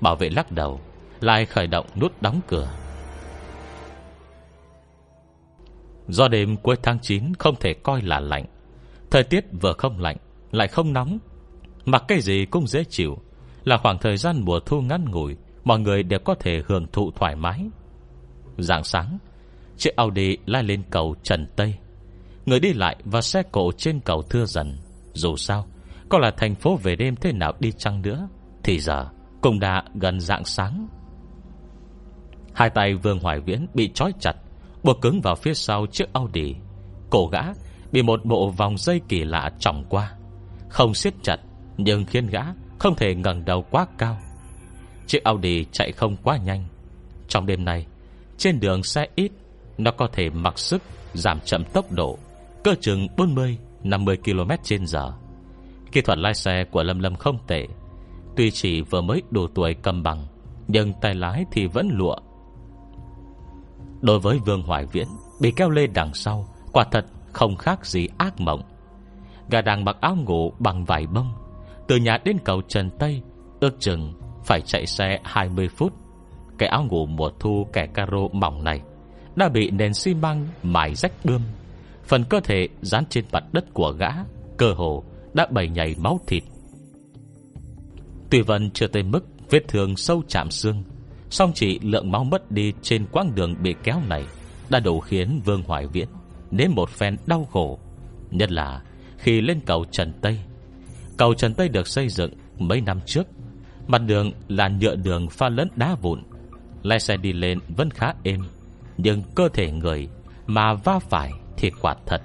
[0.00, 0.80] Bảo vệ lắc đầu,
[1.20, 2.68] Lại khởi động nút đóng cửa.
[6.08, 8.44] Do đêm cuối tháng 9 Không thể coi là lạnh
[9.14, 10.16] Thời tiết vừa không lạnh,
[10.52, 11.18] Lại không nóng.
[11.84, 13.18] Mặc cái gì cũng dễ chịu.
[13.64, 17.10] Là khoảng thời gian mùa thu ngắn ngủi, Mọi người đều có thể hưởng thụ
[17.10, 17.66] thoải mái.
[18.58, 19.18] Dạng sáng,
[19.76, 21.74] Chiếc Audi lai lên cầu Trần Tây.
[22.46, 24.76] Người đi lại và xe cộ trên cầu thưa dần.
[25.12, 25.66] Dù sao,
[26.08, 28.28] Có là thành phố về đêm thế nào đi chăng nữa,
[28.62, 29.06] Thì giờ
[29.40, 30.88] cũng đã gần dạng sáng.
[32.54, 34.34] Hai tay Vương Hoài Viễn bị trói chặt,
[34.82, 36.54] Buộc cứng vào phía sau chiếc Audi.
[37.10, 37.42] Cổ gã
[37.94, 40.12] bị một bộ vòng dây kỳ lạ trọng qua.
[40.68, 41.36] Không siết chặt,
[41.76, 42.42] Nhưng khiến gã
[42.78, 44.18] không thể ngẩng đầu quá cao.
[45.06, 46.64] Chiếc Audi chạy không quá nhanh.
[47.28, 47.86] Trong đêm này
[48.38, 49.32] Trên đường xe ít,
[49.78, 52.18] Nó có thể mặc sức giảm chậm tốc độ,
[52.64, 55.12] Cơ chừng 40-50 km trên giờ.
[55.92, 57.66] Kỹ thuật lái xe của Lâm Lâm không tệ.
[58.36, 60.26] Tuy chỉ vừa mới đủ tuổi cầm bằng,
[60.68, 62.16] Nhưng tay lái thì vẫn lụa.
[64.00, 65.06] Đối với Vương Hoài Viễn,
[65.40, 67.04] Bị keo lê đằng sau, Quả thật
[67.34, 68.62] không khác gì ác mộng.
[69.50, 71.34] Gà đang mặc áo ngủ bằng vải bông,
[71.88, 73.22] Từ nhà đến cầu Trần Tây,
[73.60, 74.12] Ước chừng
[74.44, 75.92] phải chạy xe 20 phút.
[76.58, 78.80] Cái áo ngủ mùa thu kẻ caro mỏng này
[79.36, 81.42] Đã bị nền xi măng mài rách bươm.
[82.04, 84.10] Phần cơ thể dán trên mặt đất của gã,
[84.56, 86.42] Cơ hồ đã bầy nhảy máu thịt.
[88.30, 90.82] Tuy vân chưa tới mức Vết thương sâu chạm xương,
[91.30, 94.24] Song chỉ lượng máu mất đi Trên quãng đường bị kéo này
[94.70, 96.08] Đã đủ khiến Vương Hoài Viễn
[96.56, 97.78] Nếm một phen đau khổ.
[98.30, 98.82] Nhất là
[99.18, 100.38] khi lên cầu Trần Tây.
[101.16, 103.26] Cầu Trần Tây được xây dựng mấy năm trước.
[103.86, 106.22] Mặt đường là nhựa đường pha lẫn đá vụn.
[106.82, 108.40] Lái xe đi lên vẫn khá êm,
[108.96, 110.08] Nhưng cơ thể người
[110.46, 112.22] Mà va phải thì quả thật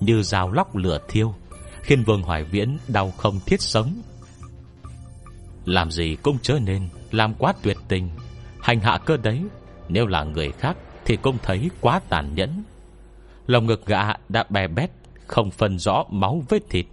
[0.00, 1.34] Như dao lóc lửa thiêu,
[1.82, 4.02] Khiến Vương Hoài Viễn đau không thiết sống.
[5.64, 8.10] Làm gì cũng chớ nên Làm quá tuyệt tình,
[8.60, 9.42] Hành hạ cơ đấy.
[9.88, 12.62] Nếu là người khác Thì cũng thấy quá tàn nhẫn.
[13.52, 14.90] Lòng ngực gã đã bè bét,
[15.26, 16.86] Không phân rõ máu vết thịt.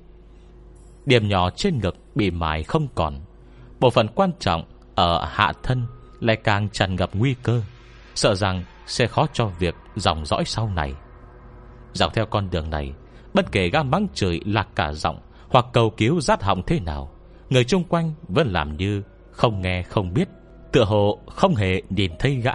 [1.05, 3.19] Điểm nhỏ trên ngực bị mài không còn.
[3.79, 4.63] Bộ phận quan trọng
[4.95, 5.85] Ở hạ thân
[6.19, 7.61] Lại càng tràn ngập nguy cơ.
[8.15, 10.93] Sợ rằng sẽ khó cho việc dòng dõi sau này.
[11.93, 12.93] Dọc theo con đường này,
[13.33, 15.19] Bất kể gã mắng chửi lạc cả giọng
[15.49, 17.11] Hoặc cầu cứu rát họng thế nào,
[17.49, 20.27] Người chung quanh vẫn làm như Không nghe không biết,
[20.71, 22.53] Tựa hồ không hề nhìn thấy gã.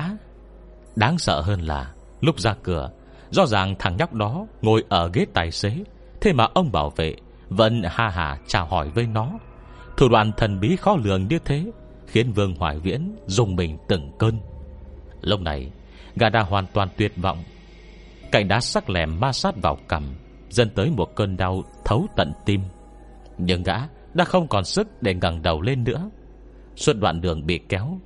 [0.96, 2.90] Đáng sợ hơn là Lúc ra cửa
[3.34, 5.76] Rõ ràng thằng nhóc đó ngồi ở ghế tài xế.
[6.20, 7.14] Thế mà ông bảo vệ,
[7.48, 9.30] Vẫn ha hà chào hỏi với nó.
[9.96, 11.70] Thủ đoạn thần bí khó lường như thế,
[12.06, 14.38] Khiến Vương Hoài Viễn dùng mình từng cơn.
[15.20, 15.70] Lúc này
[16.16, 17.38] Gà đã hoàn toàn tuyệt vọng.
[18.32, 20.14] Cạnh đá sắc lẻm ma sát vào cằm
[20.50, 22.60] Dân tới một cơn đau thấu tận tim.
[23.38, 23.76] Nhưng gã
[24.14, 26.10] đã không còn sức Để ngẩng đầu lên nữa.
[26.76, 27.98] Suốt đoạn đường bị kéo,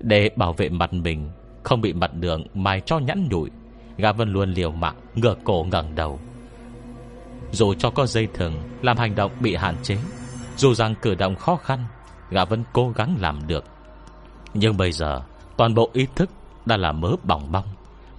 [0.00, 1.30] Để bảo vệ mặt mình,
[1.62, 3.50] Không bị mặt đường mài cho nhẵn nhụi.
[3.96, 6.20] Gã vẫn luôn liều mạng, Ngửa cổ ngẩng đầu.
[7.52, 9.96] Dù cho có dây thừng, Làm hành động bị hạn chế,
[10.56, 11.84] Dù rằng cử động khó khăn,
[12.30, 13.64] Gã vẫn cố gắng làm được.
[14.54, 15.22] Nhưng bây giờ,
[15.56, 16.30] Toàn bộ ý thức
[16.66, 17.66] đã là mớ bỏng bong.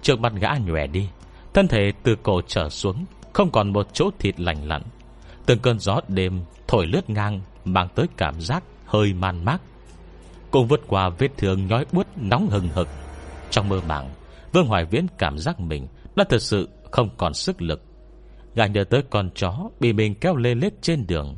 [0.02, 1.08] Trước mặt gã nhòe đi,
[1.54, 4.82] Thân thể từ cổ trở xuống, Không còn một chỗ thịt lành lặn.
[5.46, 9.58] Từng cơn gió đêm thổi lướt ngang, Mang tới cảm giác hơi man mác.
[10.50, 12.88] Cùng vượt qua vết thương nhói buốt nóng hừng hực
[13.50, 14.10] Trong mơ màng
[14.54, 15.86] Vương Hoài Viễn cảm giác mình
[16.16, 17.82] Đã thật sự không còn sức lực.
[18.54, 21.36] Gã nhớ tới con chó Bị mình kéo lê lết trên đường,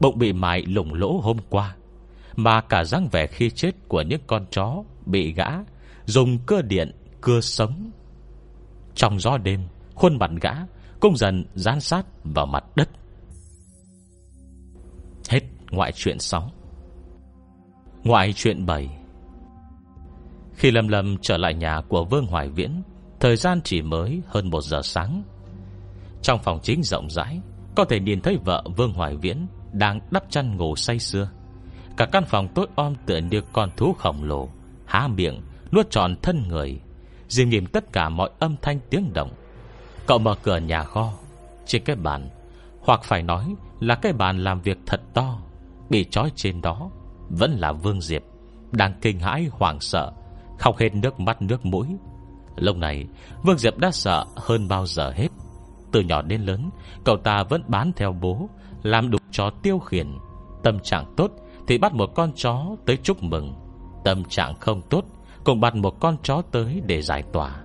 [0.00, 1.76] Bụng bị mại lủng lỗ hôm qua,
[2.36, 5.48] Mà cả dáng vẻ khi chết Của những con chó bị gã
[6.04, 7.90] Dùng cơ điện cưa sống.
[8.94, 9.60] Trong gió đêm,
[9.94, 10.52] Khuôn mặt gã
[11.00, 12.88] cũng dần dán sát vào mặt đất.
[15.28, 16.50] Hết ngoại truyện 6
[18.04, 19.01] Ngoại truyện 7
[20.62, 22.82] khi Lâm Lâm trở lại nhà của Vương Hoài Viễn,
[23.20, 25.22] Thời gian chỉ mới hơn một giờ sáng.
[26.22, 27.40] Trong phòng chính rộng rãi,
[27.76, 31.30] Có thể nhìn thấy vợ Vương Hoài Viễn Đang đắp chăn ngủ say sưa.
[31.96, 34.48] Cả căn phòng tối om tựa như con thú khổng lồ,
[34.86, 36.80] Há miệng, Nuốt tròn thân người.
[37.28, 39.30] Dìm nghiệm tất cả mọi âm thanh tiếng động.
[40.06, 41.12] Cậu mở cửa nhà kho,
[41.66, 42.28] Trên cái bàn,
[42.80, 45.38] Hoặc phải nói là cái bàn làm việc thật to,
[45.90, 46.90] Bị trói trên đó,
[47.30, 48.22] Vẫn là Vương Diệp,
[48.72, 50.12] Đang kinh hãi hoảng sợ.
[50.62, 51.86] Khóc hết nước mắt nước mũi.
[52.56, 53.06] Lúc này,
[53.42, 55.28] Vương Diệp đã sợ hơn bao giờ hết.
[55.92, 56.70] Từ nhỏ đến lớn,
[57.04, 58.48] Cậu ta vẫn bán theo bố,
[58.82, 60.06] Làm đủ chó tiêu khiển.
[60.62, 61.30] Tâm trạng tốt
[61.68, 63.54] thì bắt một con chó tới chúc mừng.
[64.04, 65.04] Tâm trạng không tốt,
[65.44, 67.62] Cũng bắt một con chó tới để giải tỏa.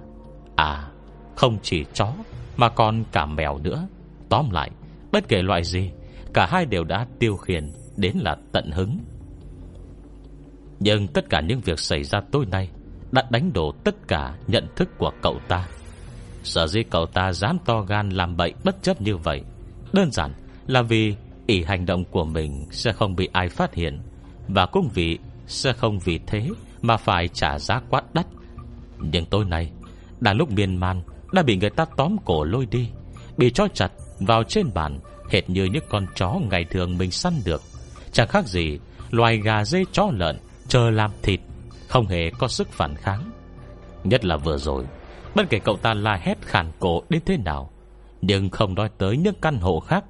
[0.56, 0.88] À
[1.36, 2.14] Không chỉ chó,
[2.58, 3.88] Mà còn cả mèo nữa.
[4.30, 4.72] Tóm lại,
[5.12, 5.92] Bất kể loại gì,
[6.34, 8.98] Cả hai đều đã tiêu khiển, Đến là tận hứng.
[10.80, 12.70] Nhưng tất cả những việc xảy ra tối nay
[13.12, 15.68] đã đánh đổ tất cả nhận thức của cậu ta.
[16.44, 19.42] Sở dĩ cậu ta dám to gan làm bậy bất chấp như vậy,
[19.94, 20.34] Đơn giản
[20.68, 21.16] là vì
[21.48, 24.00] ý hành động của mình sẽ không bị ai phát hiện
[24.48, 26.50] Và cũng vì sẽ không vì thế
[26.82, 28.28] mà phải trả giá quá đắt.
[29.00, 29.72] Nhưng tối nay,
[30.20, 31.02] đã lúc miên man
[31.34, 32.90] Đã bị người ta tóm cổ lôi đi,
[33.38, 37.34] Bị trói chặt vào trên bàn, Hệt như những con chó ngày thường mình săn
[37.46, 37.62] được.
[38.12, 38.80] Chẳng khác gì
[39.12, 41.40] Loài gà dê chó lợn Chờ làm thịt
[41.88, 43.32] không hề có sức phản kháng.
[44.04, 44.86] Nhất là vừa rồi,
[45.36, 47.72] Bất kể cậu ta la hét khàn cổ đến thế nào,
[48.22, 50.06] Nhưng không nói tới những căn hộ khác,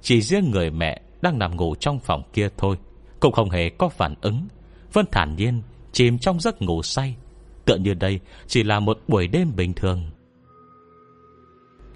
[0.00, 2.76] Chỉ riêng người mẹ Đang nằm ngủ trong phòng kia thôi,
[3.20, 4.48] Cũng không hề có phản ứng.
[4.92, 7.16] Vân thản nhiên Chìm trong giấc ngủ say,
[7.64, 10.10] Tựa như đây chỉ là một buổi đêm bình thường.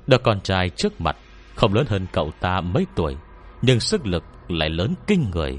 [0.07, 1.17] Đứa con trai trước mặt,
[1.55, 3.17] Không lớn hơn cậu ta mấy tuổi,
[3.63, 5.59] Nhưng sức lực lại lớn kinh người.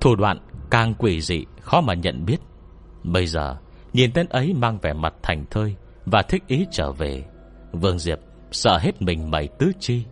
[0.00, 0.38] Thủ đoạn
[0.70, 2.40] càng quỷ dị, Khó mà nhận biết.
[3.06, 3.56] Bây giờ,
[3.92, 5.74] nhìn tên ấy mang vẻ mặt thành thơi
[6.06, 7.24] Và thích ý trở về,
[7.72, 8.18] Vương Diệp
[8.52, 10.04] sợ hết mình mẩy tứ chi,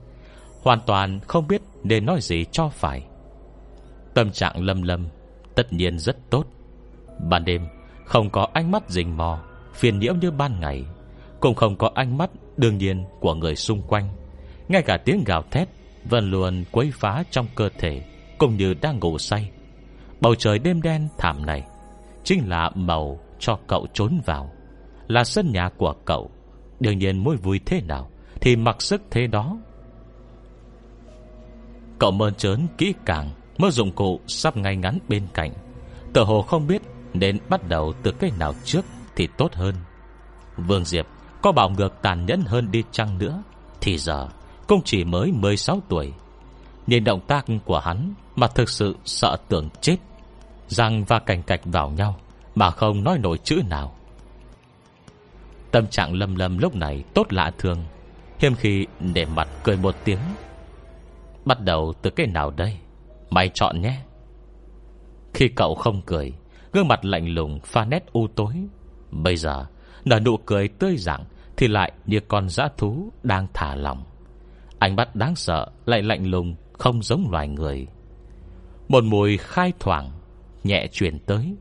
[0.62, 3.07] Hoàn toàn không biết nên nói gì cho phải.
[4.14, 5.07] Tâm trạng lâm lâm
[5.54, 6.44] Tất nhiên rất tốt.
[7.30, 7.66] Ban đêm,
[8.04, 9.38] không có ánh mắt rình mò,
[9.74, 10.85] Phiền nhiễu như ban ngày,
[11.40, 14.09] Cũng không có ánh mắt đương nhiên của người xung quanh.
[14.68, 15.68] Ngay cả tiếng gào thét
[16.04, 18.02] Vẫn luôn quấy phá trong cơ thể,
[18.38, 19.50] Cũng như đang ngủ say.
[20.20, 21.64] Bầu trời đêm đen thảm này
[22.24, 24.50] Chính là màu cho cậu trốn vào,
[25.08, 26.30] Là sân nhà của cậu.
[26.80, 28.10] Đương nhiên mối vui thế nào
[28.40, 29.56] Thì mặc sức thế đó.
[31.98, 35.52] Cậu mơn trớn kỹ càng Mơ dụng cụ sắp ngay ngắn bên cạnh.
[36.12, 36.82] Tờ hồ không biết
[37.12, 38.84] Nên bắt đầu từ cái nào trước
[39.16, 39.74] Thì tốt hơn.
[40.56, 41.06] Vương Diệp
[41.42, 43.42] có bảo ngược tàn nhẫn hơn đi chăng nữa
[43.80, 44.28] Thì giờ
[44.66, 46.12] Cũng chỉ mới 16 tuổi.
[46.87, 49.96] Nhìn động tác của hắn Mà thực sự sợ tưởng chết.
[50.68, 52.16] Răng và cảnh cạch vào nhau,
[52.55, 53.94] Mà không nói nổi chữ nào.
[55.70, 57.85] Tâm trạng lâm lâm lúc này tốt lạ thường.
[58.38, 60.18] Hiêm khi để mặt cười một tiếng.
[61.44, 62.77] Bắt đầu từ cái nào đây?
[63.31, 64.00] Mày chọn nhé.
[65.35, 66.33] Khi cậu không cười,
[66.72, 68.55] Gương mặt lạnh lùng, pha nét u tối.
[69.11, 69.66] Bây giờ,
[70.05, 71.24] Nở nụ cười tươi rạng
[71.57, 74.05] Thì lại như con dã thú đang thả lòng
[74.79, 77.87] Ánh mắt đáng sợ Lại lạnh lùng, không giống loài người.
[78.88, 80.11] Một mùi khai thoảng
[80.64, 81.57] Nhẹ chuyển tới.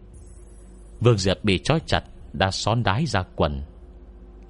[1.00, 3.62] Vương Diệp bị trói chặt, Đã xón đái ra quần.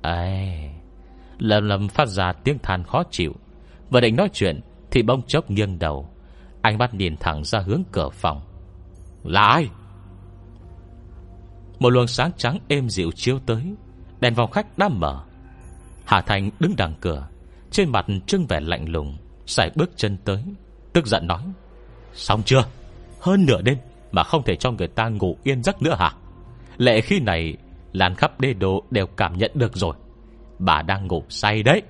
[0.01, 0.69] Ê
[1.39, 3.33] Lầm lầm phát ra tiếng than khó chịu.
[3.89, 4.61] Vừa định nói chuyện,
[4.91, 6.09] Thì bông chốc nghiêng đầu.
[6.61, 8.41] Anh mắt nhìn thẳng ra hướng cửa phòng.
[9.23, 9.69] Là ai?
[11.79, 13.75] Một luồng sáng trắng êm dịu chiếu tới.
[14.19, 15.23] Đèn vào khách đã mở.
[16.05, 17.27] Hà Thành đứng đằng cửa,
[17.71, 20.43] Trên mặt trưng vẻ lạnh lùng Xài bước chân tới,
[20.93, 21.43] Tức giận nói,
[22.13, 22.65] Xong chưa?
[23.19, 23.77] Hơn nửa đêm
[24.13, 26.11] mà không thể cho người ta ngủ yên giấc nữa hả?
[26.77, 27.57] Lệ khi này
[27.91, 29.95] Lan khắp đê đồ đều cảm nhận được rồi.
[30.59, 31.81] Bà đang ngủ say đấy.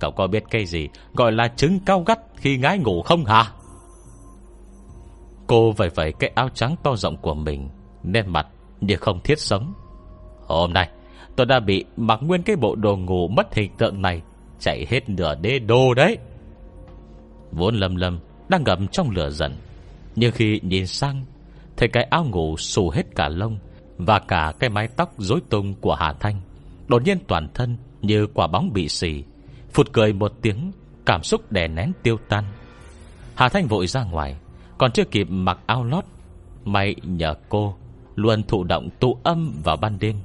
[0.00, 3.52] Cậu có biết cái gì Gọi là trứng cao gắt khi ngái ngủ không hả?
[5.46, 7.68] Cô vẩy vẩy cái áo trắng to rộng của mình
[8.02, 8.46] Nên mặt
[8.80, 9.74] như không thiết sống.
[10.46, 10.90] Hôm nay,
[11.36, 14.22] Tôi đã bị mặc nguyên cái bộ đồ ngủ mất hình tượng này,
[14.58, 16.18] Chạy hết nửa đê đô đấy.
[17.52, 19.52] Vốn lâm lâm Đang ngậm trong lửa giận
[20.20, 21.24] nhưng khi nhìn sang
[21.76, 23.58] Thấy cái áo ngủ xù hết cả lông
[23.98, 26.40] Và cả cái mái tóc rối tung của Hà Thanh
[26.88, 29.24] Đột nhiên toàn thân Như quả bóng bị xì
[29.72, 30.72] Phụt cười một tiếng
[31.06, 32.44] Cảm xúc đè nén tiêu tan
[33.34, 34.36] Hà Thanh vội ra ngoài
[34.78, 36.04] Còn chưa kịp mặc áo lót
[36.64, 37.74] May nhờ cô
[38.14, 40.16] Luôn thụ động tụ âm vào ban đêm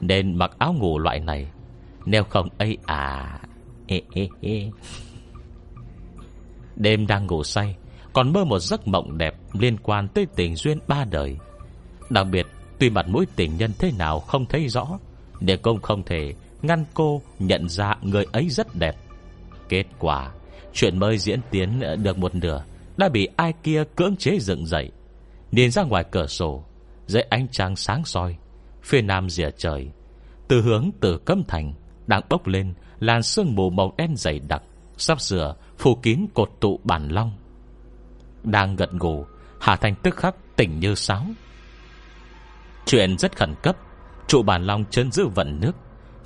[0.00, 1.46] Nên mặc áo ngủ loại này
[2.06, 3.38] Nếu không ấy à
[3.86, 4.70] ê, ê, ê.
[6.76, 7.76] Đêm đang ngủ say
[8.12, 11.36] còn mơ một giấc mộng đẹp Liên quan tới tình duyên ba đời.
[12.10, 12.46] Đặc biệt,
[12.78, 14.98] Tuy mặt mũi tình nhân thế nào không thấy rõ
[15.40, 18.96] để công không thể Ngăn cô nhận ra người ấy rất đẹp.
[19.68, 20.32] Kết quả,
[20.72, 22.64] Chuyện mới diễn tiến được một nửa,
[22.96, 24.90] Đã bị ai kia cưỡng chế dựng dậy.
[25.52, 26.64] Nhìn ra ngoài cửa sổ,
[27.06, 28.36] Dưới ánh trăng sáng soi,
[28.82, 29.90] Phía nam rìa trời,
[30.48, 31.72] Từ hướng từ cấm thành
[32.06, 34.62] Đang bốc lên làn sương mù màu đen dày đặc,
[34.96, 37.39] Sắp sửa phủ kín cột tụ bản long.
[38.44, 39.26] Đang gật ngủ
[39.60, 41.24] Hà Thành tức khắc tỉnh như sáo.
[42.86, 43.76] Chuyện rất khẩn cấp,
[44.26, 45.72] Trụ bản long chân giữ vận nước.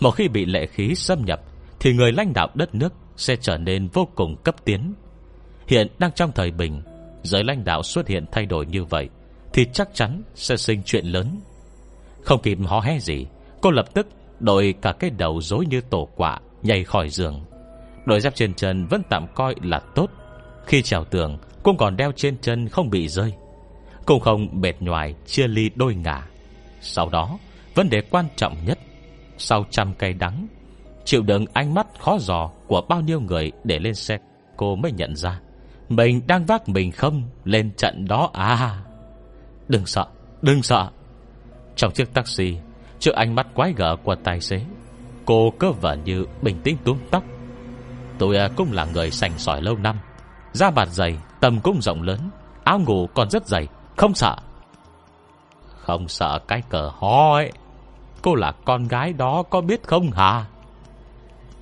[0.00, 1.40] Một khi bị lệ khí xâm nhập,
[1.80, 4.94] Thì người lãnh đạo đất nước Sẽ trở nên vô cùng cấp tiến.
[5.66, 6.82] Hiện đang trong thời bình,
[7.22, 9.08] Giới lãnh đạo xuất hiện thay đổi như vậy,
[9.52, 11.40] Thì chắc chắn sẽ sinh chuyện lớn.
[12.22, 13.26] Không kịp hó hé gì,
[13.60, 14.06] Cô lập tức
[14.40, 17.44] đội cả cái đầu dối như tổ quạ Nhảy khỏi giường.
[18.04, 20.10] Đội dép trên chân vẫn tạm coi là tốt.
[20.66, 23.32] Khi trèo tường Cũng còn đeo trên chân không bị rơi.
[24.06, 26.26] Cũng không bệt nhoài, chia ly đôi ngả.
[26.80, 27.38] Sau đó,
[27.74, 28.78] Vấn đề quan trọng nhất,
[29.38, 30.46] Sau trăm cây đắng,
[31.04, 34.18] Chịu đựng ánh mắt khó dò Của bao nhiêu người để lên xe,
[34.56, 35.40] Cô mới nhận ra,
[35.88, 38.82] Mình đang vác mình không lên trận đó à.
[39.68, 40.06] Đừng sợ
[40.42, 40.90] Đừng sợ.
[41.76, 42.56] Trong chiếc taxi,
[42.98, 44.60] Trước ánh mắt quái gở của tài xế,
[45.24, 47.24] Cô cơ vở như bình tĩnh túm tóc.
[48.18, 49.98] Tôi à, cũng là người sành sỏi lâu năm.
[50.54, 52.18] Da mặt dày Tầm cũng rộng lớn.
[52.64, 54.36] Áo ngủ còn rất dày, Không sợ.
[55.78, 57.52] Không sợ cái cờ ho ấy.
[58.22, 60.44] Cô là con gái đó có biết không hả?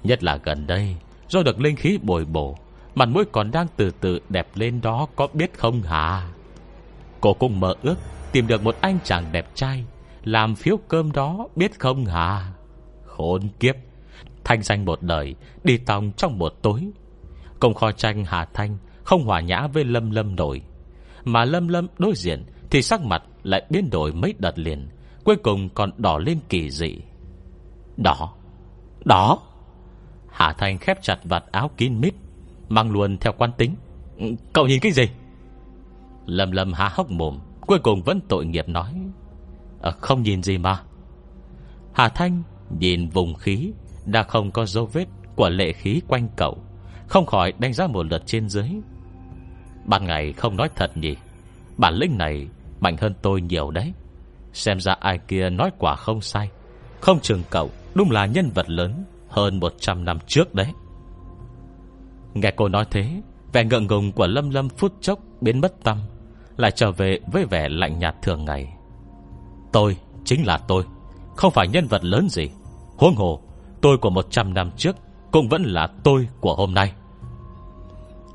[0.05, 0.97] Nhất là gần đây,
[1.28, 2.57] Do được linh khí bồi bổ,
[2.95, 6.28] Mặt mũi còn đang từ từ đẹp lên đó, Có biết không hả?
[7.20, 7.97] Cô cũng mơ ước
[8.32, 9.84] Tìm được một anh chàng đẹp trai,
[10.24, 12.53] Làm phiếu cơm đó, biết không hả?
[13.07, 13.76] Khốn kiếp!
[14.45, 15.34] Thanh danh một đời,
[15.64, 16.93] Đi tòng trong một tối
[17.63, 20.63] Công kho tranh Hà Thanh Không hòa nhã với Lâm Lâm nổi.
[21.25, 24.89] Mà Lâm Lâm đối diện Thì sắc mặt lại biến đổi mấy đợt liền
[25.25, 26.99] Cuối cùng còn đỏ lên kỳ dị.
[27.97, 28.35] Đỏ?
[29.05, 29.39] Đỏ?
[30.29, 32.15] Hà thanh khép chặt vạt áo kín mít
[32.69, 33.75] Mang luôn theo quan tính.
[34.53, 35.05] Cậu nhìn cái gì?
[36.27, 38.95] Lâm Lâm há hốc mồm Cuối cùng vẫn tội nghiệp nói.
[39.83, 40.83] À, Không nhìn gì mà.
[41.93, 42.43] Hà Thanh
[42.79, 43.73] nhìn vùng khí
[44.07, 45.07] Đã không có dấu vết
[45.37, 46.59] của lệ khí quanh cậu.
[47.09, 48.68] Không khỏi đánh giá một lượt trên dưới.
[49.84, 51.16] Ban ngày không nói thật nhỉ?
[51.76, 52.48] Bản lĩnh này
[52.80, 53.92] mạnh hơn tôi nhiều đấy.
[54.53, 56.50] Xem ra ai kia nói quả không sai.
[57.00, 60.66] Không chừng cậu Đúng là nhân vật lớn Hơn 100 năm trước đấy.
[62.34, 63.22] Nghe cô nói thế,
[63.53, 65.98] Vẻ ngượng ngùng của Lâm Lâm phút chốc Biến mất tâm
[66.57, 68.72] Lại trở về với vẻ lạnh nhạt thường ngày.
[69.72, 70.84] Tôi chính là tôi,
[71.36, 72.48] Không phải nhân vật lớn gì.
[72.96, 73.42] Huống hồ,
[73.80, 74.96] Tôi của 100 năm trước
[75.33, 76.93] cũng vẫn là tôi của hôm nay.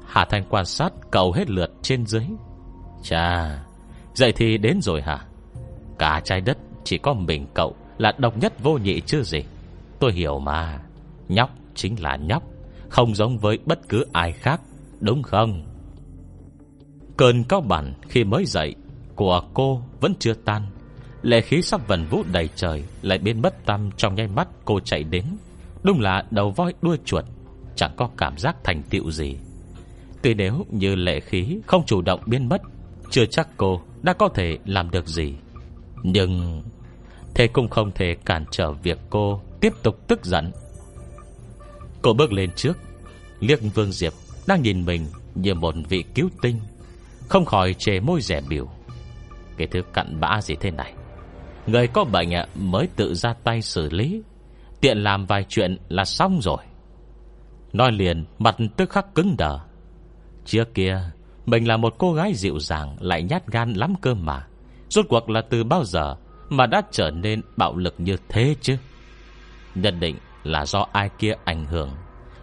[0.06, 2.24] Hà Thanh quan sát cậu hết lượt trên dưới.
[3.04, 3.58] Chà
[4.18, 5.26] Vậy thì đến rồi hả?
[6.00, 9.44] Cả trái đất chỉ có mình cậu Là độc nhất vô nhị chứ gì.
[10.00, 10.80] Tôi hiểu mà,
[11.30, 12.44] Nhóc chính là nhóc,
[12.90, 14.62] Không giống với bất cứ ai khác,
[15.00, 15.66] Đúng không?
[17.18, 18.76] Cơn cao bản khi mới dậy
[19.16, 20.62] Của cô vẫn chưa tan.
[21.22, 24.80] Lệ khí sắp vần vũ đầy trời Lại biến mất tâm trong nháy mắt cô
[24.80, 25.24] chạy đến.
[25.88, 27.26] Đúng là đầu voi đuôi chuột,
[27.76, 29.36] Chẳng có cảm giác thành tựu gì.
[30.22, 32.62] Tuy nếu như lệ khí Không chủ động biến mất,
[33.10, 35.34] Chưa chắc cô đã có thể làm được gì.
[36.04, 36.64] Nhưng
[37.36, 40.52] Thế cũng không thể cản trở việc cô Tiếp tục tức giận.
[42.02, 42.78] Cô bước lên trước,
[43.40, 44.14] Liếc Vương Diệp
[44.48, 46.60] Đang nhìn mình như một vị cứu tinh,
[47.28, 48.68] Không khỏi chề môi rẻ biểu.
[49.58, 50.94] Cái thứ cặn bã gì thế này?
[51.68, 54.22] Người có bệnh à, mới tự ra tay xử lý.
[54.82, 56.58] Tiện làm vài chuyện là xong rồi.
[57.74, 59.60] Nói liền, Mặt tức khắc cứng đờ.
[60.46, 61.02] Trước kia,
[61.46, 64.48] Mình là một cô gái dịu dàng, Lại nhát gan lắm cơ mà.
[64.90, 66.16] Rốt cuộc là từ bao giờ
[66.50, 68.78] Mà đã trở nên bạo lực như thế chứ?
[69.76, 71.90] Nhận định là do ai kia ảnh hưởng.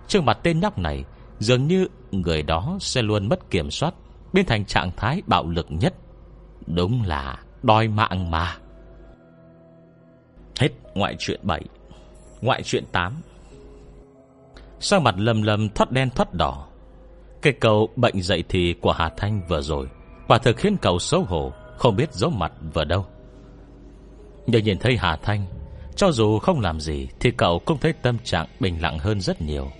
[0.08, 1.04] Trước mặt tên nhóc này,
[1.38, 3.94] Dường như người đó sẽ luôn mất kiểm soát,
[4.32, 5.94] Biến thành trạng thái bạo lực nhất.
[6.66, 8.56] Đúng là đòi mạng mà.
[10.58, 11.62] Hết ngoại truyện 7
[12.44, 13.22] Ngoại truyện 8
[14.80, 16.66] Sang mặt lầm lầm thoát đen thoát đỏ.
[17.42, 19.88] Cái cầu bệnh dậy thì của Hà Thanh vừa rồi,
[20.28, 23.06] Quả thực khiến cậu xấu hổ, Không biết giấu mặt vừa đâu.
[24.46, 25.46] Nhưng nhìn thấy Hà Thanh,
[25.96, 29.42] Cho dù không làm gì Thì cậu cũng thấy tâm trạng bình lặng hơn rất
[29.42, 29.70] nhiều.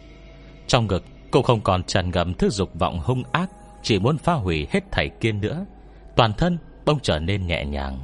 [0.67, 3.51] Trong ngực, Cô không còn tràn ngầm thứ dục vọng hung ác,
[3.83, 5.67] Chỉ muốn phá hủy hết thảy kiên nữa.
[6.17, 7.99] Toàn thân bông trở nên nhẹ nhàng.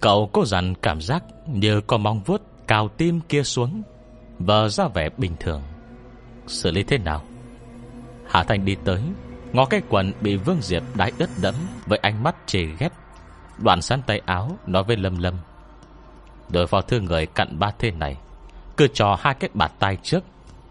[0.00, 3.82] Cậu cố dặn cảm giác Như có mong vuốt cào tim kia xuống,
[4.38, 5.62] Vờ ra vẻ bình thường.
[6.46, 7.22] Xử lý thế nào?
[8.28, 9.02] Hạ Thành đi tới,
[9.52, 11.54] Ngó cái quần bị Vương Diệp đái ướt đẫm
[11.86, 12.88] Với ánh mắt chề ghét
[13.58, 15.34] Đoạn sán tay áo nói với Lâm Lâm.
[16.48, 18.16] Đối phó thương người cặn ba thế này,
[18.76, 20.24] Cứ cho hai cái bạt tay trước,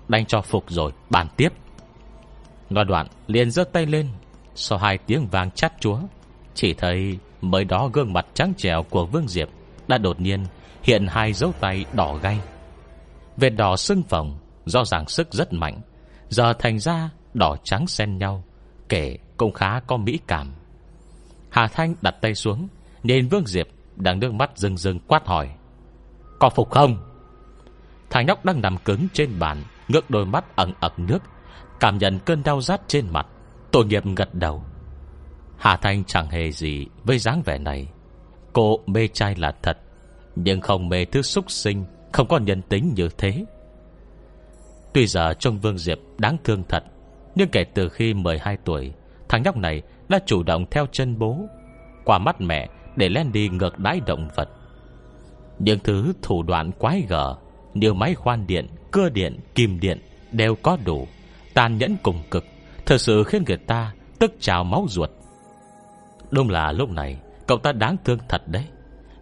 [0.07, 1.53] Đánh cho phục rồi, bàn tiếp.
[2.69, 4.07] Ngò đoạn liền giơ tay lên,
[4.55, 5.99] Sau hai tiếng vàng chát chúa,
[6.53, 9.49] Chỉ thấy mới đó gương mặt trắng trẻo của Vương Diệp
[9.87, 10.45] Đã đột nhiên
[10.84, 12.39] hiện hai dấu tay đỏ gay
[13.38, 15.82] Vệt đỏ sưng phồng, Do ràng sức rất mạnh,
[16.29, 18.43] Giờ thành ra đỏ trắng xen nhau,
[18.89, 20.53] Kể cũng khá có mỹ cảm.
[21.49, 22.67] Hà Thanh đặt tay xuống
[23.03, 25.49] Nên Vương Diệp đang nước mắt rưng rưng quát hỏi,
[26.39, 26.97] Có phục không?
[28.09, 31.19] Thằng nhóc đang nằm cứng trên bàn, Ngước đôi mắt ẩn ẩn nước,
[31.79, 33.27] Cảm nhận cơn đau rát trên mặt
[33.71, 34.63] Tội nghiệp gật đầu.
[35.57, 37.88] Hà Thanh chẳng hề gì với dáng vẻ này.
[38.53, 39.77] Cô mê trai là thật
[40.36, 43.45] nhưng không mê thứ xúc sinh Không có nhân tính như thế.
[44.93, 46.84] Tuy giờ trông Vương Diệp đáng thương thật
[47.36, 48.93] Nhưng kể từ khi 12 tuổi
[49.29, 51.38] Thằng nhóc này đã chủ động theo chân bố
[52.05, 54.49] Qua mắt mẹ Để len đi ngược đái động vật.
[55.59, 57.36] Những thứ thủ đoạn quái gở
[57.73, 59.99] Như máy khoan điện, cưa điện, kim điện
[60.32, 61.07] Đều có đủ
[61.53, 62.45] Tàn nhẫn cùng cực
[62.86, 65.09] Thật sự khiến người ta tức trào máu ruột.
[66.32, 67.17] Đúng là lúc này
[67.47, 68.65] Cậu ta đáng thương thật đấy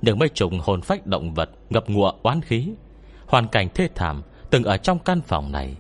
[0.01, 2.69] những mấy trùng hồn phách động vật Ngập ngụa oán khí.
[3.27, 5.75] Hoàn cảnh thê thảm Từng ở trong căn phòng này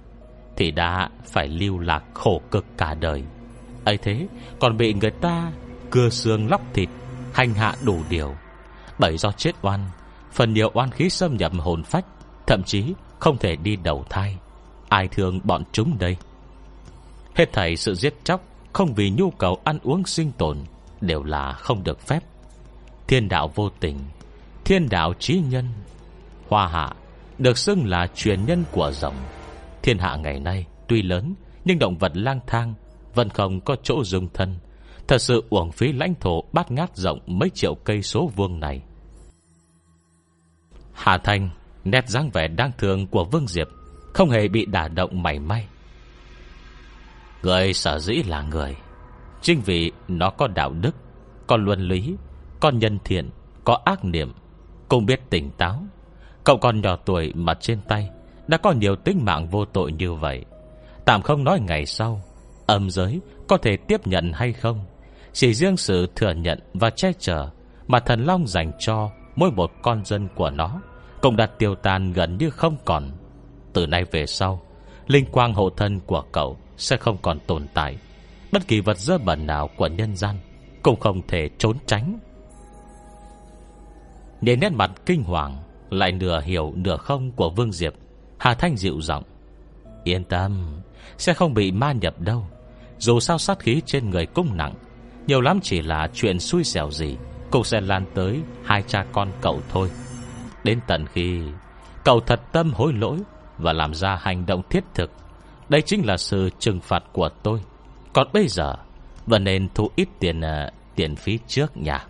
[0.55, 3.23] Thì đã phải lưu lạc khổ cực cả đời.
[3.85, 4.27] Ấy thế,
[4.59, 5.51] còn bị người ta
[5.89, 6.89] Cưa xương lóc thịt,
[7.33, 8.35] Hành hạ đủ điều.
[8.99, 9.85] Bởi do chết oan,
[10.31, 12.05] Phần nhiều oan khí xâm nhập hồn phách,
[12.47, 14.37] Thậm chí không thể đi đầu thai.
[14.89, 16.17] Ai thương bọn chúng đây?
[17.35, 18.41] Hết thảy sự giết chóc
[18.73, 20.57] Không vì nhu cầu ăn uống sinh tồn
[21.01, 22.19] Đều là không được phép.
[23.09, 23.97] Thiên đạo vô tình,
[24.65, 25.65] Thiên đạo trí nhân.
[26.47, 26.89] Hoa hạ
[27.37, 29.15] được xưng là truyền nhân của rồng.
[29.81, 31.33] Thiên hạ ngày nay tuy lớn,
[31.65, 32.73] Nhưng động vật lang thang
[33.13, 34.55] Vẫn không có chỗ dung thân.
[35.07, 38.81] Thật sự uổng phí lãnh thổ bát ngát rộng Mấy triệu cây số vuông này.
[40.93, 41.49] Hà Thanh
[41.83, 43.67] Nét dáng vẻ đáng thương của Vương Diệp
[44.13, 45.67] Không hề bị đả động mảy may.
[47.43, 48.75] Người sở dĩ là người,
[49.41, 50.95] Chính vì nó có đạo đức,
[51.47, 52.15] Có luân lý
[52.59, 53.29] có nhân thiện,
[53.63, 54.33] Có ác niệm,
[54.89, 55.83] Cũng biết tỉnh táo.
[56.43, 58.09] Cậu còn nhỏ tuổi mà trên tay,
[58.47, 60.45] Đã có nhiều tính mạng vô tội như vậy.
[61.05, 62.21] Tạm không nói ngày sau,
[62.65, 64.85] Âm giới có thể tiếp nhận hay không?
[65.33, 67.49] Chỉ riêng sự thừa nhận và che chở
[67.87, 70.81] Mà thần long dành cho Mỗi một con dân của nó
[71.21, 73.11] Cũng đã tiêu tan gần như không còn.
[73.73, 74.61] Từ nay về sau,
[75.07, 77.97] Linh quang hộ thân của cậu Sẽ không còn tồn tại.
[78.51, 80.35] Bất kỳ vật dơ bẩn nào của nhân gian
[80.83, 82.19] Cũng không thể trốn tránh.
[84.41, 85.57] Nên nét mặt kinh hoàng
[85.89, 87.93] Lại nửa hiểu nửa không của Vương Diệp.
[88.37, 89.23] Hà Thanh dịu giọng
[90.03, 90.81] Yên tâm
[91.17, 92.47] Sẽ không bị ma nhập đâu.
[92.97, 94.73] Dù sao sát khí trên người cũng nặng.
[95.27, 97.17] Nhiều lắm chỉ là chuyện xui xẻo gì
[97.51, 99.89] Cũng sẽ lan tới Hai cha con cậu thôi.
[100.63, 101.41] Đến tận khi
[102.03, 103.17] Cậu thật tâm hối lỗi
[103.57, 105.11] Và làm ra hành động thiết thực
[105.69, 107.59] Đây chính là sự trừng phạt của tôi.
[108.13, 108.75] Còn bây giờ
[109.25, 112.05] Vẫn nên thu ít tiền uh, tiền phí trước nhà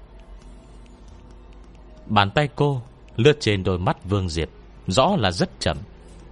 [2.10, 2.82] Bàn tay cô
[3.16, 4.50] Lướt trên đôi mắt Vương Diệp
[4.88, 5.78] Rõ là rất chậm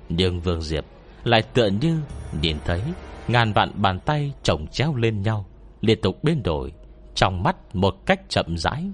[0.09, 0.85] Nhưng Vương Diệp
[1.23, 2.01] lại tựa như
[2.41, 2.81] nhìn thấy
[3.27, 5.45] ngàn vạn bàn tay chồng chéo lên nhau,
[5.81, 6.73] liên tục biến đổi,
[7.15, 8.91] trong mắt một cách chậm rãi.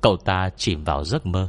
[0.00, 1.48] Cậu ta chìm vào giấc mơ.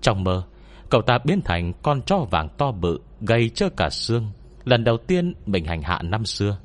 [0.00, 0.42] Trong mơ,
[0.90, 4.30] cậu ta biến thành con chó vàng to bự, gầy chơ cả xương,
[4.64, 6.58] lần đầu tiên mình hành hạ năm xưa.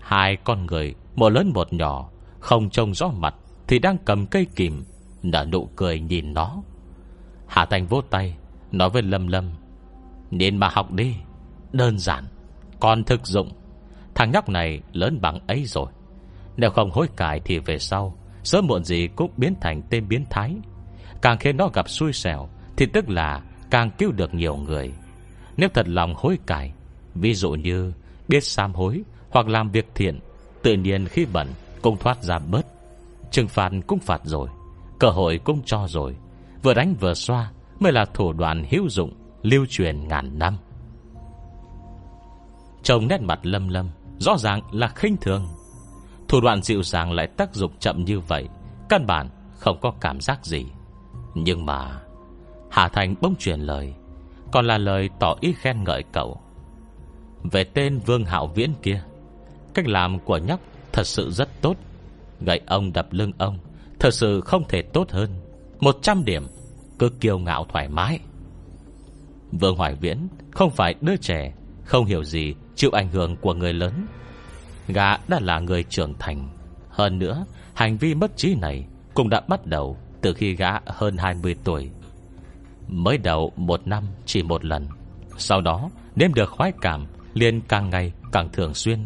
[0.00, 3.34] Hai con người, một lớn một nhỏ, không trông rõ mặt
[3.66, 4.84] thì đang cầm cây kìm,
[5.30, 6.62] nở nụ cười nhìn nó.
[7.46, 8.36] Hà Thành vỗ tay,
[8.72, 9.50] nói với Lâm Lâm,
[10.30, 11.14] Nên mà học đi.
[11.72, 12.24] Đơn giản
[12.80, 13.52] Còn thực dụng.
[14.14, 15.86] Thằng nhóc này lớn bằng ấy rồi.
[16.56, 20.24] Nếu không hối cải thì về sau Sớm muộn gì cũng biến thành tên biến
[20.30, 20.56] thái.
[21.22, 24.92] Càng khi nó gặp xui xẻo Thì tức là càng cứu được nhiều người.
[25.56, 26.72] Nếu thật lòng hối cải
[27.14, 27.92] Ví dụ như
[28.28, 30.20] biết sám hối Hoặc làm việc thiện
[30.62, 31.48] Tự nhiên khi bận
[31.82, 32.66] cũng thoát ra bớt.
[33.30, 34.48] Trừng phạt cũng phạt rồi.
[34.98, 36.16] Cơ hội cũng cho rồi.
[36.62, 40.56] Vừa đánh vừa xoa, Mới là thủ đoạn hữu dụng, Lưu truyền ngàn năm.
[42.82, 43.88] Trông nét mặt lâm lâm,
[44.18, 45.48] Rõ ràng là khinh thường.
[46.28, 48.48] Thủ đoạn dịu dàng lại tác dụng chậm như vậy,
[48.88, 49.28] Căn bản
[49.58, 50.66] không có cảm giác gì.
[51.34, 52.00] Nhưng mà,
[52.70, 53.94] Hà Thành bỗng truyền lời,
[54.52, 56.40] Còn là lời tỏ ý khen ngợi cậu.
[57.42, 59.02] Về tên Vương Hạo Viễn kia,
[59.74, 60.60] Cách làm của nhóc
[60.92, 61.76] Thật sự rất tốt.
[62.40, 63.58] Gậy ông đập lưng ông
[64.00, 65.30] Thật sự không thể tốt hơn.
[65.80, 66.46] 100 điểm,
[66.98, 68.18] Cứ kiêu ngạo thoải mái.
[69.52, 73.72] Vương Hoài Viễn Không phải đứa trẻ, Không hiểu gì Chịu ảnh hưởng của người
[73.72, 74.06] lớn.
[74.88, 76.48] Gã đã là người trưởng thành.
[76.88, 77.44] Hơn nữa,
[77.74, 81.90] Hành vi mất trí này Cũng đã bắt đầu Từ khi gã hơn 20 tuổi.
[82.88, 84.88] Mới đầu một năm chỉ một lần,
[85.38, 88.98] Sau đó nếm được khoái cảm liền càng ngày càng thường xuyên.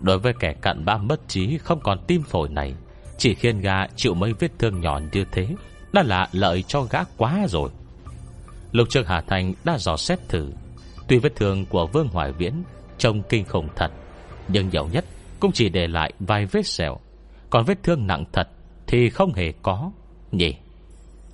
[0.00, 2.74] Đối với kẻ cặn bã mất trí Không còn tim phổi này
[3.22, 5.48] chỉ khiến gã chịu mấy vết thương nhỏ như thế
[5.92, 7.70] Đã là lợi cho gã quá rồi.
[8.72, 10.52] Lục Trương Hà Thành đã dò xét thử.
[11.08, 12.62] Tuy vết thương của Vương Hoài Viễn
[12.98, 13.90] Trông kinh khủng thật
[14.48, 15.04] Nhưng nhiều nhất
[15.40, 16.98] cũng chỉ để lại vài vết sẹo.
[17.50, 18.48] Còn vết thương nặng thật
[18.86, 19.90] Thì không hề có.
[20.32, 20.54] Nhỉ?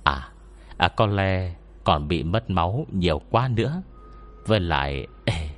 [0.03, 0.29] À,
[0.77, 3.81] à có lẽ còn bị mất máu nhiều quá nữa.
[4.45, 5.49] Với lại ê,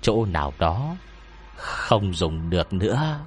[0.00, 0.96] Chỗ nào đó
[1.56, 3.18] Không dùng được nữa.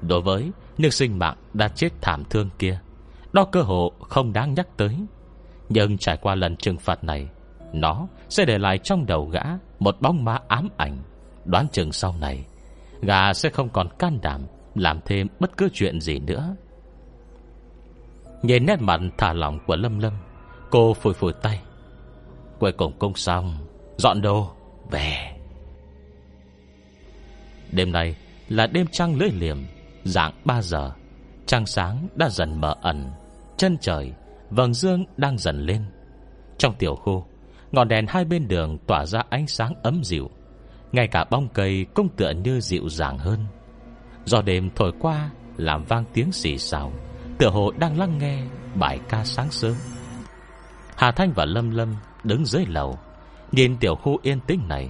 [0.00, 2.78] Đối với nhưng sinh mạng đã chết thảm thương kia.
[3.32, 4.96] Đó cơ hội không đáng nhắc tới.
[5.68, 7.28] Nhưng trải qua lần trừng phạt này,
[7.72, 9.42] Nó sẽ để lại trong đầu gã
[9.78, 10.98] Một bóng ma ám ảnh.
[11.44, 12.44] Đoán chừng sau này
[13.02, 14.40] Gà sẽ không còn can đảm
[14.74, 16.56] Làm thêm bất cứ chuyện gì nữa.
[18.42, 20.12] Nhìn nét mặt thả lỏng của Lâm Lâm,
[20.70, 21.60] Cô phủi phủi tay.
[22.58, 23.56] Cuối cùng công xong,
[23.96, 24.50] Dọn đồ,
[24.90, 25.32] Về.
[27.72, 28.16] Đêm nay
[28.48, 29.58] là đêm trăng lưỡi liềm
[30.04, 30.90] Dạng 3 giờ,
[31.46, 33.10] Trăng sáng đã dần mở ẩn,
[33.56, 34.12] Chân trời,
[34.50, 35.84] Vầng dương đang dần lên.
[36.58, 37.26] Trong tiểu khu,
[37.72, 40.30] Ngọn đèn hai bên đường tỏa ra ánh sáng ấm dịu,
[40.92, 43.46] Ngay cả bông cây cũng tựa như dịu dàng hơn.
[44.24, 46.92] Do đêm thổi qua, Làm vang tiếng xì xào,
[47.38, 48.42] Tựa hồ đang lắng nghe
[48.74, 49.74] bài ca sáng sớm.
[50.96, 52.98] Hà Thanh và Lâm Lâm đứng dưới lầu,
[53.52, 54.88] Nhìn tiểu khu yên tĩnh này,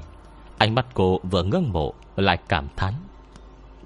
[0.58, 2.94] Ánh mắt cô vừa ngưng mộ Lại cảm thán.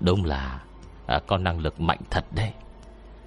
[0.00, 0.60] Đúng là
[1.06, 2.52] à, Có năng lực mạnh thật đấy.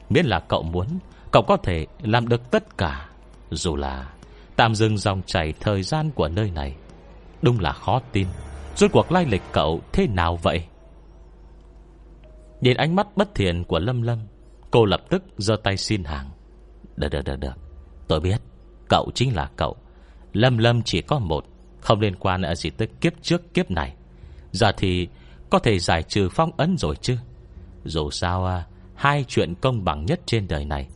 [0.09, 0.87] Miễn là cậu muốn
[1.31, 3.09] Cậu có thể làm được tất cả.
[3.51, 4.09] Dù là
[4.55, 6.75] Tạm dừng dòng chảy thời gian của nơi này
[7.41, 8.27] Đúng là khó tin.
[8.75, 10.65] Rốt cuộc lai lịch cậu thế nào vậy?
[12.61, 14.19] Nhìn ánh mắt bất thiện của Lâm Lâm
[14.71, 16.29] Cô lập tức giơ tay xin hàng.
[16.95, 17.53] Được được được được
[18.07, 18.37] Tôi biết
[18.89, 19.75] Cậu chính là cậu.
[20.33, 21.45] Lâm Lâm chỉ có một
[21.81, 23.95] Không liên quan gì tới kiếp trước kiếp này.
[24.51, 25.07] Giờ thì
[25.49, 27.17] có thể giải trừ phong ấn rồi chứ?
[27.89, 28.65] Dù sao à,
[28.95, 30.87] Hai chuyện công bằng nhất trên đời này.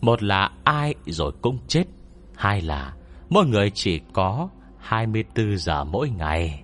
[0.00, 1.84] Một là ai rồi cũng chết
[2.34, 2.94] Hai là
[3.28, 6.62] Mỗi người chỉ có 24 giờ mỗi ngày.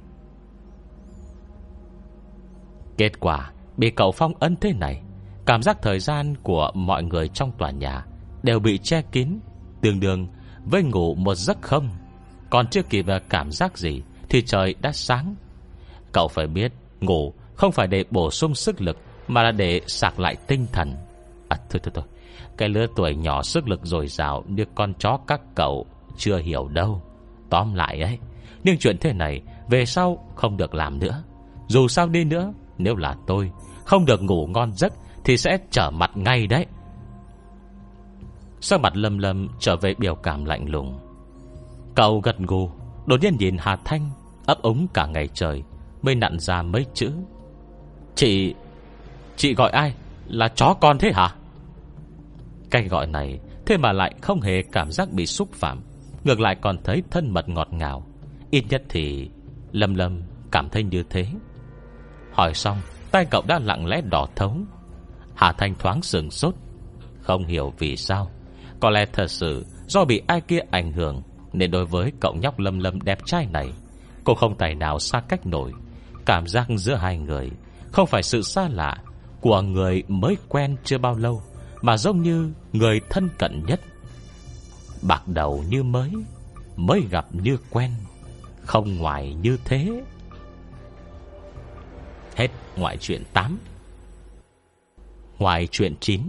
[2.98, 5.02] Kết quả Bị cậu phong ấn thế này
[5.46, 8.04] Cảm giác thời gian của mọi người trong tòa nhà
[8.42, 9.38] Đều bị che kín
[9.80, 10.28] Tương đương
[10.64, 11.90] với ngủ một giấc không.
[12.50, 15.34] Còn chưa kịp cảm giác gì Thì trời đã sáng.
[16.12, 18.96] Cậu phải biết ngủ không phải để bổ sung sức lực
[19.30, 20.94] mà là để sạc lại tinh thần.
[21.48, 22.04] À thôi thôi thôi.
[22.56, 26.68] Cái lứa tuổi nhỏ sức lực dồi dào Như con chó các cậu chưa hiểu
[26.68, 27.02] đâu.
[27.50, 28.18] Tóm lại ấy,
[28.64, 31.22] Nhưng chuyện thế này Về sau không được làm nữa.
[31.68, 33.50] Dù sao đi nữa, Nếu là tôi
[33.84, 34.92] Không được ngủ ngon giấc
[35.24, 36.66] Thì sẽ trở mặt ngay đấy.
[38.60, 40.98] Sắc mặt lâm lâm trở về biểu cảm lạnh lùng.
[41.94, 42.70] Cậu gật gù,
[43.06, 44.10] Đột nhiên nhìn Hà Thanh
[44.46, 45.62] Ấp ống cả ngày trời,
[46.02, 47.12] Mới nặn ra mấy chữ.
[48.14, 48.54] Chị
[49.40, 49.94] Chị gọi ai?
[50.26, 51.34] Là chó con thế hả?
[52.70, 55.80] Cái gọi này, Thế mà lại không hề cảm giác bị xúc phạm.
[56.24, 58.06] Ngược lại còn thấy thân mật ngọt ngào.
[58.50, 59.30] Ít nhất thì
[59.72, 60.22] Lâm Lâm
[60.52, 61.26] cảm thấy như thế.
[62.32, 62.80] Hỏi xong,
[63.10, 64.56] Tay cậu đã lặng lẽ đỏ thấu.
[65.34, 66.54] Hà Thanh thoáng sừng sốt.
[67.20, 68.30] Không hiểu vì sao.
[68.80, 71.22] Có lẽ thật sự do bị ai kia ảnh hưởng,
[71.52, 73.72] Nên đối với cậu nhóc Lâm Lâm đẹp trai này,
[74.24, 75.72] Cô không tài nào xa cách nổi.
[76.26, 77.50] Cảm giác giữa hai người
[77.92, 78.96] Không phải sự xa lạ
[79.40, 81.42] của người mới quen chưa bao lâu,
[81.82, 83.80] Mà giống như người thân cận nhất.
[85.02, 86.10] Bạc đầu như mới
[86.76, 87.90] Mới gặp như quen,
[88.64, 90.02] Không ngoài như thế.
[92.36, 93.58] Hết ngoại chuyện 8
[95.38, 96.22] Ngoài chuyện 9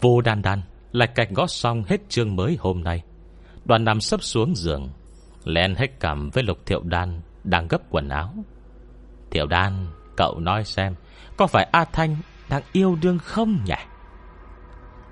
[0.00, 0.62] Vô đan đan
[0.92, 3.02] Lại cạch gót xong hết chương mới hôm nay.
[3.64, 4.88] Đoàn nằm sấp xuống giường
[5.44, 8.34] Len hết cảm với lục thiệu đan Đang gấp quần áo.
[9.30, 9.86] Thiệu đan
[10.16, 10.94] Cậu nói xem,
[11.36, 12.16] Có phải A Thanh
[12.48, 13.74] đang yêu đương không nhỉ?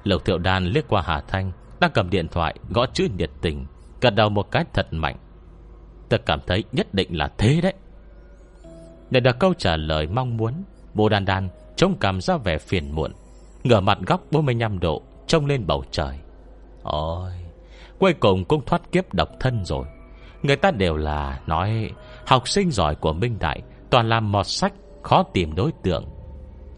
[0.05, 3.67] Lục thiệu đan liếc qua Hà Thanh, Đang cầm điện thoại gõ chữ nhiệt tình,
[4.01, 5.17] Gật đầu một cái thật mạnh.
[6.09, 7.75] Tôi cảm thấy nhất định là thế đấy.
[9.11, 12.93] Để được câu trả lời mong muốn, Bồ đàn đàn trông cảm ra vẻ phiền
[12.93, 13.13] muộn,
[13.65, 16.19] Ngửa mặt góc 45 độ, Trông lên bầu trời.
[16.83, 17.31] Ôi,
[17.99, 19.87] Cuối cùng cũng thoát kiếp độc thân rồi.
[20.43, 21.91] Người ta đều là, nói,
[22.27, 24.73] Học sinh giỏi của Minh Đại Toàn làm mọt sách
[25.05, 26.05] khó tìm đối tượng.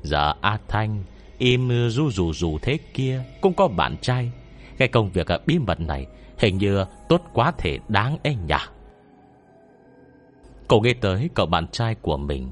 [0.03, 1.05] Giờ A Thanh
[1.39, 4.33] Im ru rù rù thế kia, Cũng có bạn trai.
[4.79, 6.07] Cái công việc à, bí mật này
[6.39, 8.55] Hình như tốt quá thể đáng ấy nhỉ?
[10.69, 12.51] Cậu nghe tới cậu bạn trai của mình.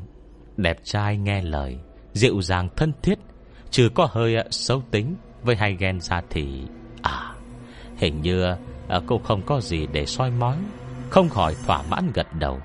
[0.56, 1.78] Đẹp trai nghe lời,
[2.12, 3.18] Dịu dàng thân thiết,
[3.70, 6.62] Chứ có hơi à, xấu tính Với hai ghen ra thì
[7.02, 7.34] À
[7.96, 8.44] Hình như
[8.88, 10.56] à, cô không có gì để soi mói,
[11.10, 12.60] Không khỏi thỏa mãn gật đầu.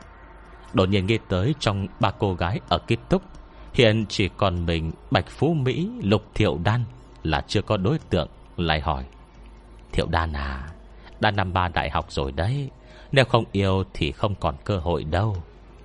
[0.74, 3.22] Đột nhiên nghĩ tới trong ba cô gái ở kết túc
[3.74, 6.84] Hiện chỉ còn mình Bạch Phú Mỹ Lục Thiệu Đan
[7.24, 9.06] Là chưa có đối tượng Lại hỏi.
[9.92, 10.70] Thiệu Đan à
[11.20, 12.70] Đã năm ba đại học rồi đấy
[13.12, 15.36] Nếu không yêu thì không còn cơ hội đâu.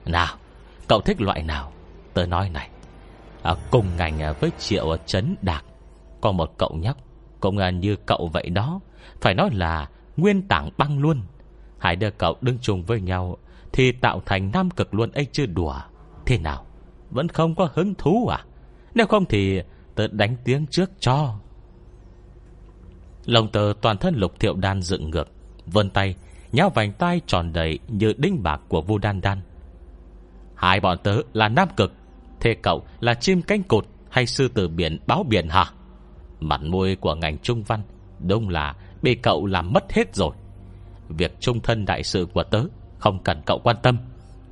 [0.06, 0.36] Nào
[0.88, 1.72] Cậu thích loại nào?
[2.14, 2.68] Tớ nói này
[3.42, 5.64] à, Cùng ngành với Triệu Trấn Đạc
[6.20, 6.96] Có một cậu nhóc
[7.40, 8.80] Cũng như cậu vậy đó
[9.20, 11.22] Phải nói là nguyên tảng băng luôn.
[11.78, 13.36] Hai đứa cậu đứng chung với nhau
[13.74, 15.74] thì tạo thành nam cực luôn ấy chưa đùa.
[16.26, 16.66] Thế nào?
[17.10, 18.44] Vẫn không có hứng thú à?
[18.94, 19.60] Nếu không thì
[19.94, 21.34] tớ đánh tiếng trước cho.
[23.24, 25.28] Lòng tờ toàn thân lục thiệu đan dựng ngược
[25.66, 26.14] Vân tay,
[26.52, 29.40] Nháo vành tay tròn đầy như đinh bạc của vu đan đan.
[30.54, 31.92] Hai bọn tớ là nam cực,
[32.40, 35.64] Thế cậu là chim cánh cột Hay sư tử biển báo biển hả?
[36.40, 37.82] Mặt môi của ngành trung văn
[38.18, 40.34] Đúng là bị cậu làm mất hết rồi.
[41.08, 42.64] Việc trung thân đại sự của tớ
[43.04, 43.98] không cần cậu quan tâm.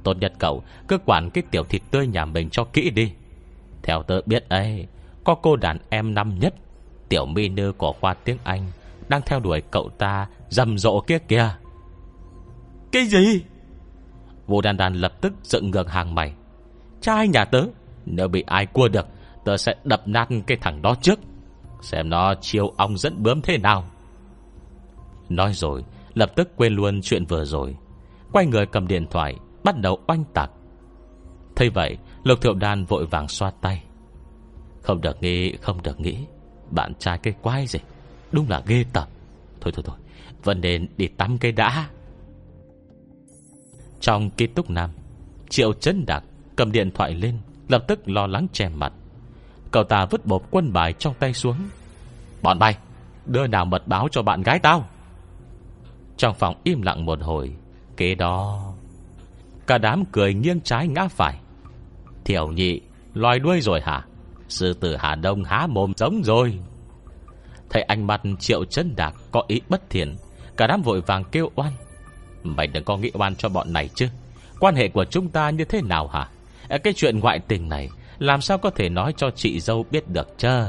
[0.03, 3.13] Tốt nhất cậu, cứ quản cái tiểu thịt tươi nhà mình cho kỹ đi.
[3.83, 4.87] Theo tớ biết ấy,
[5.25, 6.55] Có cô đàn em năm nhất,
[7.09, 8.71] Tiểu mi nư của khoa tiếng Anh,
[9.09, 11.51] Đang theo đuổi cậu ta rầm rộ kia kìa.
[12.93, 13.43] Cái gì?
[14.47, 16.33] Vô đàn đàn lập tức dựng ngược hàng mày.
[17.01, 17.63] Trai nhà tớ,
[18.07, 19.07] Nếu bị ai cua được,
[19.45, 21.19] Tớ sẽ đập nát cái thằng đó trước.
[21.83, 23.85] Xem nó chiêu ong dẫn bướm thế nào.
[25.29, 25.85] Nói rồi,
[26.15, 27.77] Lập tức quên luôn chuyện vừa rồi.
[28.33, 30.51] Quay người cầm điện thoại, Bắt đầu oanh tạc.
[31.57, 33.85] Thấy vậy Lục thiệu đàn vội vàng xoa tay.
[34.83, 36.27] Không được nghĩ, Không được nghĩ,
[36.71, 37.79] Bạn trai cái quái gì?
[38.33, 39.09] Đúng là ghê tởm.
[39.61, 39.97] Thôi thôi thôi,
[40.45, 41.89] Vẫn nên đi tắm cây đã.
[44.01, 44.91] Trong ký túc nam,
[45.49, 46.25] Triệu chấn đạc
[46.57, 48.93] cầm điện thoại lên, Lập tức lo lắng che mặt.
[49.71, 51.57] Cậu ta vứt bộp quân bài trong tay xuống.
[52.43, 52.77] Bọn bay
[53.27, 54.89] Đưa nào mật báo cho bạn gái tao.
[56.17, 57.57] Trong phòng im lặng một hồi
[58.03, 58.73] Kế đó.
[59.67, 61.39] Cả đám cười nghiêng trái ngã phải.
[62.25, 62.81] Thiểu nhị,
[63.15, 64.05] Loài đuôi rồi hả?
[64.49, 66.59] Sư tử Hà Đông há mồm giống rồi.
[67.71, 70.17] Thấy anh mặt triệu chân đạc Có ý bất thiện,
[70.57, 71.73] Cả đám vội vàng kêu oan.
[72.43, 74.09] Mày đừng có nghĩ oan cho bọn này chứ.
[74.61, 76.29] Quan hệ của chúng ta như thế nào hả?
[76.69, 77.89] Ờ, cái chuyện ngoại tình này,
[78.19, 80.65] Làm sao có thể nói cho chị dâu biết được chứ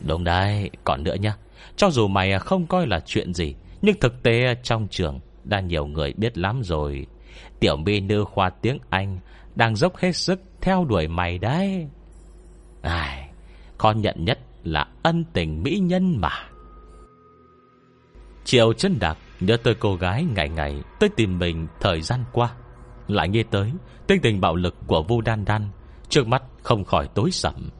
[0.00, 1.36] Đúng đấy, Còn nữa nhá.
[1.76, 5.86] Cho dù mày không coi là chuyện gì, Nhưng thực tế trong trường đã nhiều
[5.86, 7.06] người biết lắm rồi.
[7.60, 9.18] Tiểu mi nữ khoa tiếng Anh
[9.54, 11.88] Đang dốc hết sức theo đuổi mày đấy.
[12.82, 13.30] Ai,
[13.78, 16.48] Con nhận nhất là ân tình mỹ nhân mà.
[18.44, 22.52] Chiều chân đặc Nhớ tới cô gái ngày ngày Tới tìm mình thời gian qua.
[23.06, 23.72] Lại nghe tới
[24.06, 25.68] Tinh tình bạo lực của Vu Đan Đan,
[26.08, 27.70] Trước mắt không khỏi tối sầm.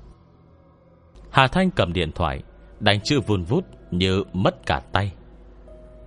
[1.30, 2.42] Hà Thanh cầm điện thoại,
[2.80, 5.12] Đánh chữ vun vút như mất cả tay.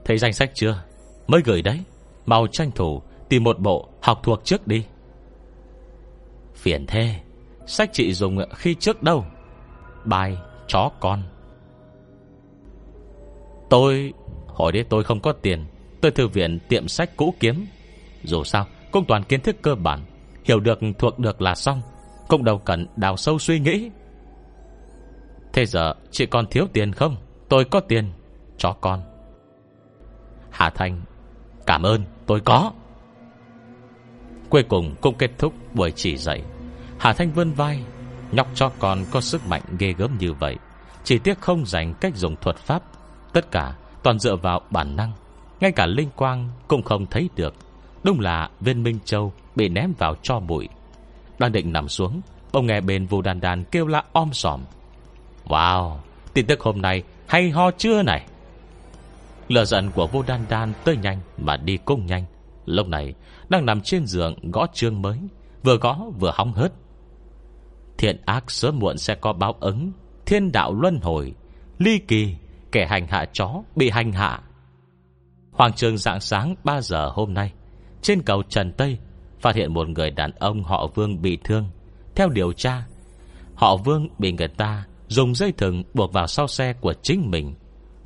[0.06, 0.84] Thấy danh sách chưa?
[1.32, 1.80] Mới gửi đấy,
[2.26, 4.86] Mau tranh thủ tìm một bộ học thuộc trước đi.
[6.56, 7.16] Phiền thế,
[7.66, 9.26] Sách chị dùng khi trước đâu?
[10.06, 11.24] Bài chó con.
[13.70, 14.14] Tôi,
[14.48, 15.66] Hồi đấy tôi không có tiền,
[16.02, 17.66] Tôi thư viện tiệm sách cũ kiếm.
[18.24, 20.00] Dù sao, cũng toàn kiến thức cơ bản,
[20.44, 21.82] Hiểu được thuộc được là xong,
[22.28, 23.92] Cũng đâu cần đào sâu suy nghĩ.
[25.54, 27.16] Thế giờ chị còn thiếu tiền không?
[27.50, 28.12] Tôi có tiền
[28.58, 29.02] Cho con.
[30.50, 31.02] Hà Thanh
[31.72, 32.72] Cảm ơn, tôi có.
[34.50, 36.42] Cuối cùng cũng kết thúc buổi chỉ dạy.
[37.00, 37.84] Hà Thanh vươn vai,
[38.32, 40.56] Nhóc cho con có sức mạnh ghê gớm như vậy.
[41.04, 42.84] Chỉ tiếc không dành cách dùng thuật pháp.
[43.34, 45.12] Tất cả toàn dựa vào bản năng.
[45.60, 47.54] Ngay cả linh quang cũng không thấy được.
[48.04, 50.68] Đúng là viên Minh Châu Bị ném vào cho bụi.
[51.40, 54.62] Đang định nằm xuống Ông nghe bên vù đàn đàn kêu la om sòm.
[55.46, 55.98] Wow,
[56.34, 58.26] Tin tức hôm nay hay ho chưa này?
[59.52, 62.26] Lửa giận của vô đan đan tới nhanh Mà đi cũng nhanh.
[62.66, 63.14] Lúc này,
[63.50, 65.18] đang nằm trên giường gõ chương mới,
[65.64, 66.74] Vừa gõ vừa hóng hớt.
[67.98, 69.92] Thiện ác sớm muộn sẽ có báo ứng.
[70.26, 71.34] Thiên đạo luân hồi,
[71.80, 72.36] Ly kỳ,
[72.72, 74.42] Kẻ hành hạ chó bị hành hạ.
[75.52, 77.54] Hoàng trường dạng sáng 3 giờ hôm nay,
[78.02, 78.98] Trên cầu Trần Tây,
[79.40, 81.70] Phát hiện một người đàn ông họ Vương bị thương.
[82.16, 82.84] Theo điều tra,
[83.56, 87.56] Họ Vương bị người ta Dùng dây thừng buộc vào sau xe của chính mình.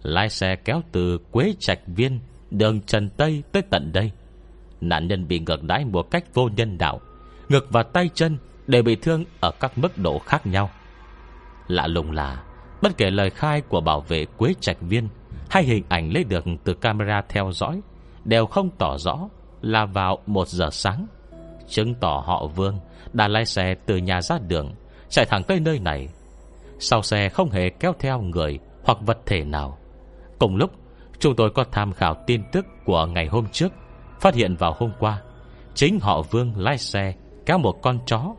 [0.06, 2.20] Lái xe kéo từ Quế Trạch Viên,
[2.52, 4.12] Đường Trần Tây tới tận đây.
[4.82, 7.02] Nạn nhân bị ngược đãi một cách vô nhân đạo
[7.50, 8.38] Ngực và tay chân
[8.68, 10.70] Đều bị thương ở các mức độ khác nhau.
[11.68, 12.44] Lạ lùng là,
[12.82, 15.08] Bất kể lời khai của bảo vệ Quế Trạch Viên
[15.50, 17.82] Hay hình ảnh lấy được từ camera theo dõi
[18.24, 19.30] Đều không tỏ rõ
[19.62, 21.08] Là vào một giờ sáng.
[21.68, 22.80] Chứng tỏ họ Vương
[23.14, 24.74] Đã lái xe từ nhà ra đường,
[25.10, 26.08] Chạy thẳng tới nơi này.
[26.80, 29.78] Sau xe không hề kéo theo người Hoặc vật thể nào
[30.40, 30.72] Cùng lúc,
[31.20, 33.74] chúng tôi có tham khảo tin tức Của ngày hôm trước,
[34.20, 35.22] Phát hiện vào hôm qua.
[35.74, 37.14] Chính họ Vương lái xe
[37.46, 38.36] Kéo một con chó,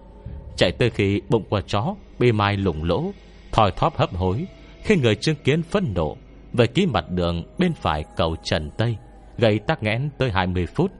[0.57, 3.05] Chạy tới khi bụng của chó Bị mai lủng lỗ
[3.53, 4.47] Thòi thóp hấp hối,
[4.83, 6.17] Khi người chứng kiến phân nộ
[6.53, 8.97] Về ký mặt đường bên phải cầu Trần Tây
[9.39, 10.93] Gây tắc nghẽn tới 20 phút.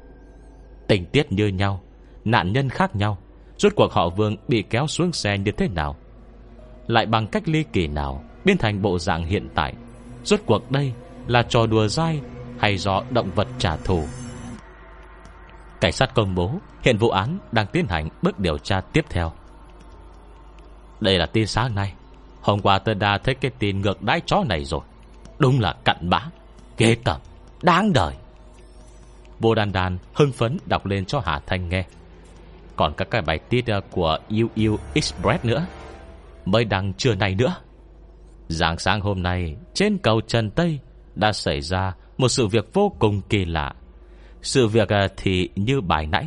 [0.89, 1.81] Tình tiết như nhau,
[2.25, 3.19] Nạn nhân khác nhau,
[3.59, 5.97] Rốt cuộc họ Vương bị kéo xuống xe như thế nào?
[6.87, 9.75] Lại bằng cách ly kỳ nào Biến thành bộ dạng hiện tại?
[10.27, 10.93] Rốt cuộc đây
[11.27, 12.21] là trò đùa dai
[12.59, 14.05] Hay do động vật trả thù?
[15.81, 16.53] Cảnh sát công bố
[16.83, 19.33] Hiện vụ án đang tiến hành bước điều tra tiếp theo.
[21.01, 21.93] Đây là tin sáng nay.
[22.41, 24.81] Hôm qua tôi đã thấy cái tin ngược đái chó này rồi.
[25.39, 26.21] Đúng là cặn bã,
[26.79, 27.21] Ghê tởm,
[27.63, 28.15] Đáng đời.
[29.41, 31.85] Vô đàn đàn hưng phấn đọc lên cho Hà Thanh nghe.
[32.77, 35.67] Còn các cái bài tiết ờ, của UU Express nữa.
[36.45, 37.55] Mới đăng trưa nay nữa.
[38.49, 40.79] Giảng sáng hôm nay, Trên cầu Trần Tây
[41.15, 43.75] Đã xảy ra một sự việc vô cùng kỳ lạ.
[44.43, 46.27] Sự việc à, thì như bài nãy,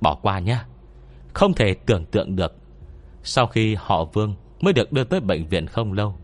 [0.00, 0.58] Bỏ qua nhé
[1.34, 2.56] Không thể tưởng tượng được.
[3.22, 6.14] Sau khi họ Vương mới được đưa tới bệnh viện không lâu,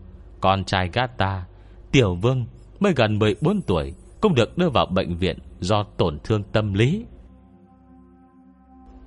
[0.41, 1.45] Con trai Gata
[1.91, 2.45] Tiểu Vương,
[2.79, 7.05] mới gần 14 tuổi, Cũng được đưa vào bệnh viện Do tổn thương tâm lý.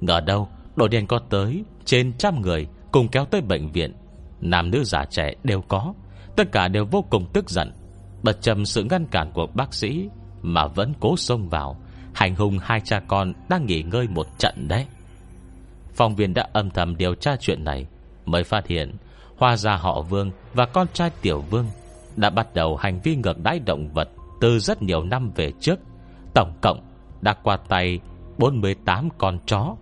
[0.00, 3.92] Ngờ đâu Đội đen có tới trên trăm người Cùng kéo tới bệnh viện.
[4.40, 5.94] Nam nữ già trẻ đều có.
[6.38, 7.72] Tất cả đều vô cùng tức giận,
[8.22, 10.08] Bật trầm sự ngăn cản của bác sĩ
[10.42, 11.76] Mà vẫn cố xông vào.
[12.14, 14.86] Hành hung hai cha con đang nghỉ ngơi một trận đấy.
[15.94, 17.86] Phòng viên đã âm thầm điều tra chuyện này
[18.24, 18.96] Mới phát hiện
[19.38, 21.66] Hoa gia họ Vương và con trai Tiểu Vương
[22.16, 24.08] Đã bắt đầu hành vi ngược đãi động vật
[24.40, 25.78] Từ rất nhiều năm về trước.
[26.34, 26.80] Tổng cộng
[27.20, 28.00] đã qua tay
[28.38, 29.76] 48 con chó,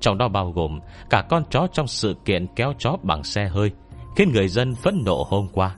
[0.00, 3.70] Trong đó bao gồm Cả con chó trong sự kiện kéo chó bằng xe hơi,
[4.16, 5.76] Khiến người dân phẫn nộ hôm qua.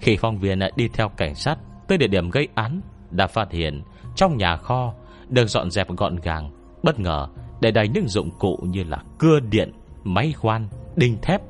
[0.00, 1.56] Khi phong viên đi theo cảnh sát
[1.88, 2.80] Tới địa điểm gây án
[3.10, 3.82] Đã phát hiện
[4.16, 4.94] trong nhà kho
[5.28, 6.50] Được dọn dẹp gọn gàng
[6.82, 7.28] Bất ngờ
[7.60, 9.72] để đầy những dụng cụ như là cưa điện
[10.04, 11.40] Máy khoan, đinh thép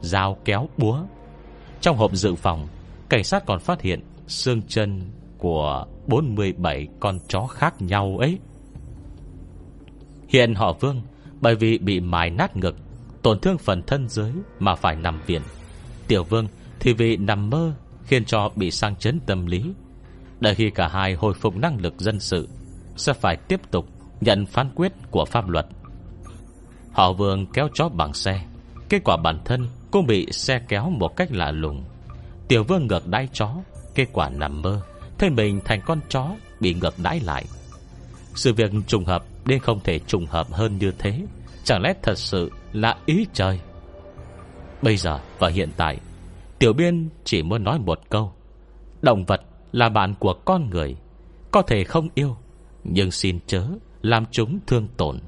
[0.00, 1.02] Dao kéo búa.
[1.80, 2.68] Trong hộp dự phòng
[3.08, 5.00] Cảnh sát còn phát hiện xương chân
[5.38, 8.38] của 47 con chó khác nhau ấy.
[10.28, 11.02] Hiện họ Vương
[11.40, 12.76] Bởi vì bị mài nát ngực
[13.22, 15.42] Tổn thương phần thân dưới Mà phải nằm viện.
[16.08, 16.46] Tiểu Vương
[16.80, 17.72] thì vì nằm mơ
[18.06, 19.64] Khiến cho bị sang chấn tâm lý.
[20.40, 22.48] Đợi khi cả hai hồi phục năng lực dân sự,
[22.96, 23.86] Sẽ phải tiếp tục
[24.20, 25.66] Nhận phán quyết của pháp luật.
[26.92, 28.44] Họ Vương kéo chó bằng xe,
[28.88, 31.84] Kết quả bản thân cũng bị xe kéo một cách lạ lùng.
[32.48, 33.54] Tiểu Vương ngược đáy chó,
[33.94, 34.80] Kết quả nằm mơ,
[35.18, 36.30] Thấy mình thành con chó
[36.60, 37.44] Bị ngược đáy lại.
[38.34, 41.22] Sự việc trùng hợp Nên không thể trùng hợp hơn như thế,
[41.64, 43.60] Chẳng lẽ thật sự là ý trời?
[44.82, 45.98] Bây giờ và hiện tại
[46.62, 48.32] Tiểu biên chỉ muốn nói một câu.
[49.00, 49.40] Động vật
[49.72, 50.96] là bạn của con người,
[51.50, 52.36] Có thể không yêu,
[52.84, 53.66] Nhưng xin chớ
[54.02, 55.18] Làm chúng thương tổn.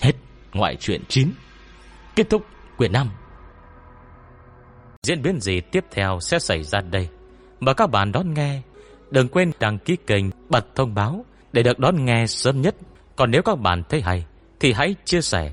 [0.00, 0.12] Hết
[0.52, 1.28] ngoại truyện 9
[2.16, 2.46] Kết thúc
[2.76, 3.10] quyển 5
[5.02, 7.08] Diễn biến gì tiếp theo sẽ xảy ra đây?
[7.60, 8.62] Mời các bạn đón nghe.
[9.10, 12.76] Đừng quên đăng ký kênh, Bật thông báo Để được đón nghe sớm nhất.
[13.16, 14.26] Còn nếu các bạn thấy hay
[14.60, 15.52] Thì hãy chia sẻ.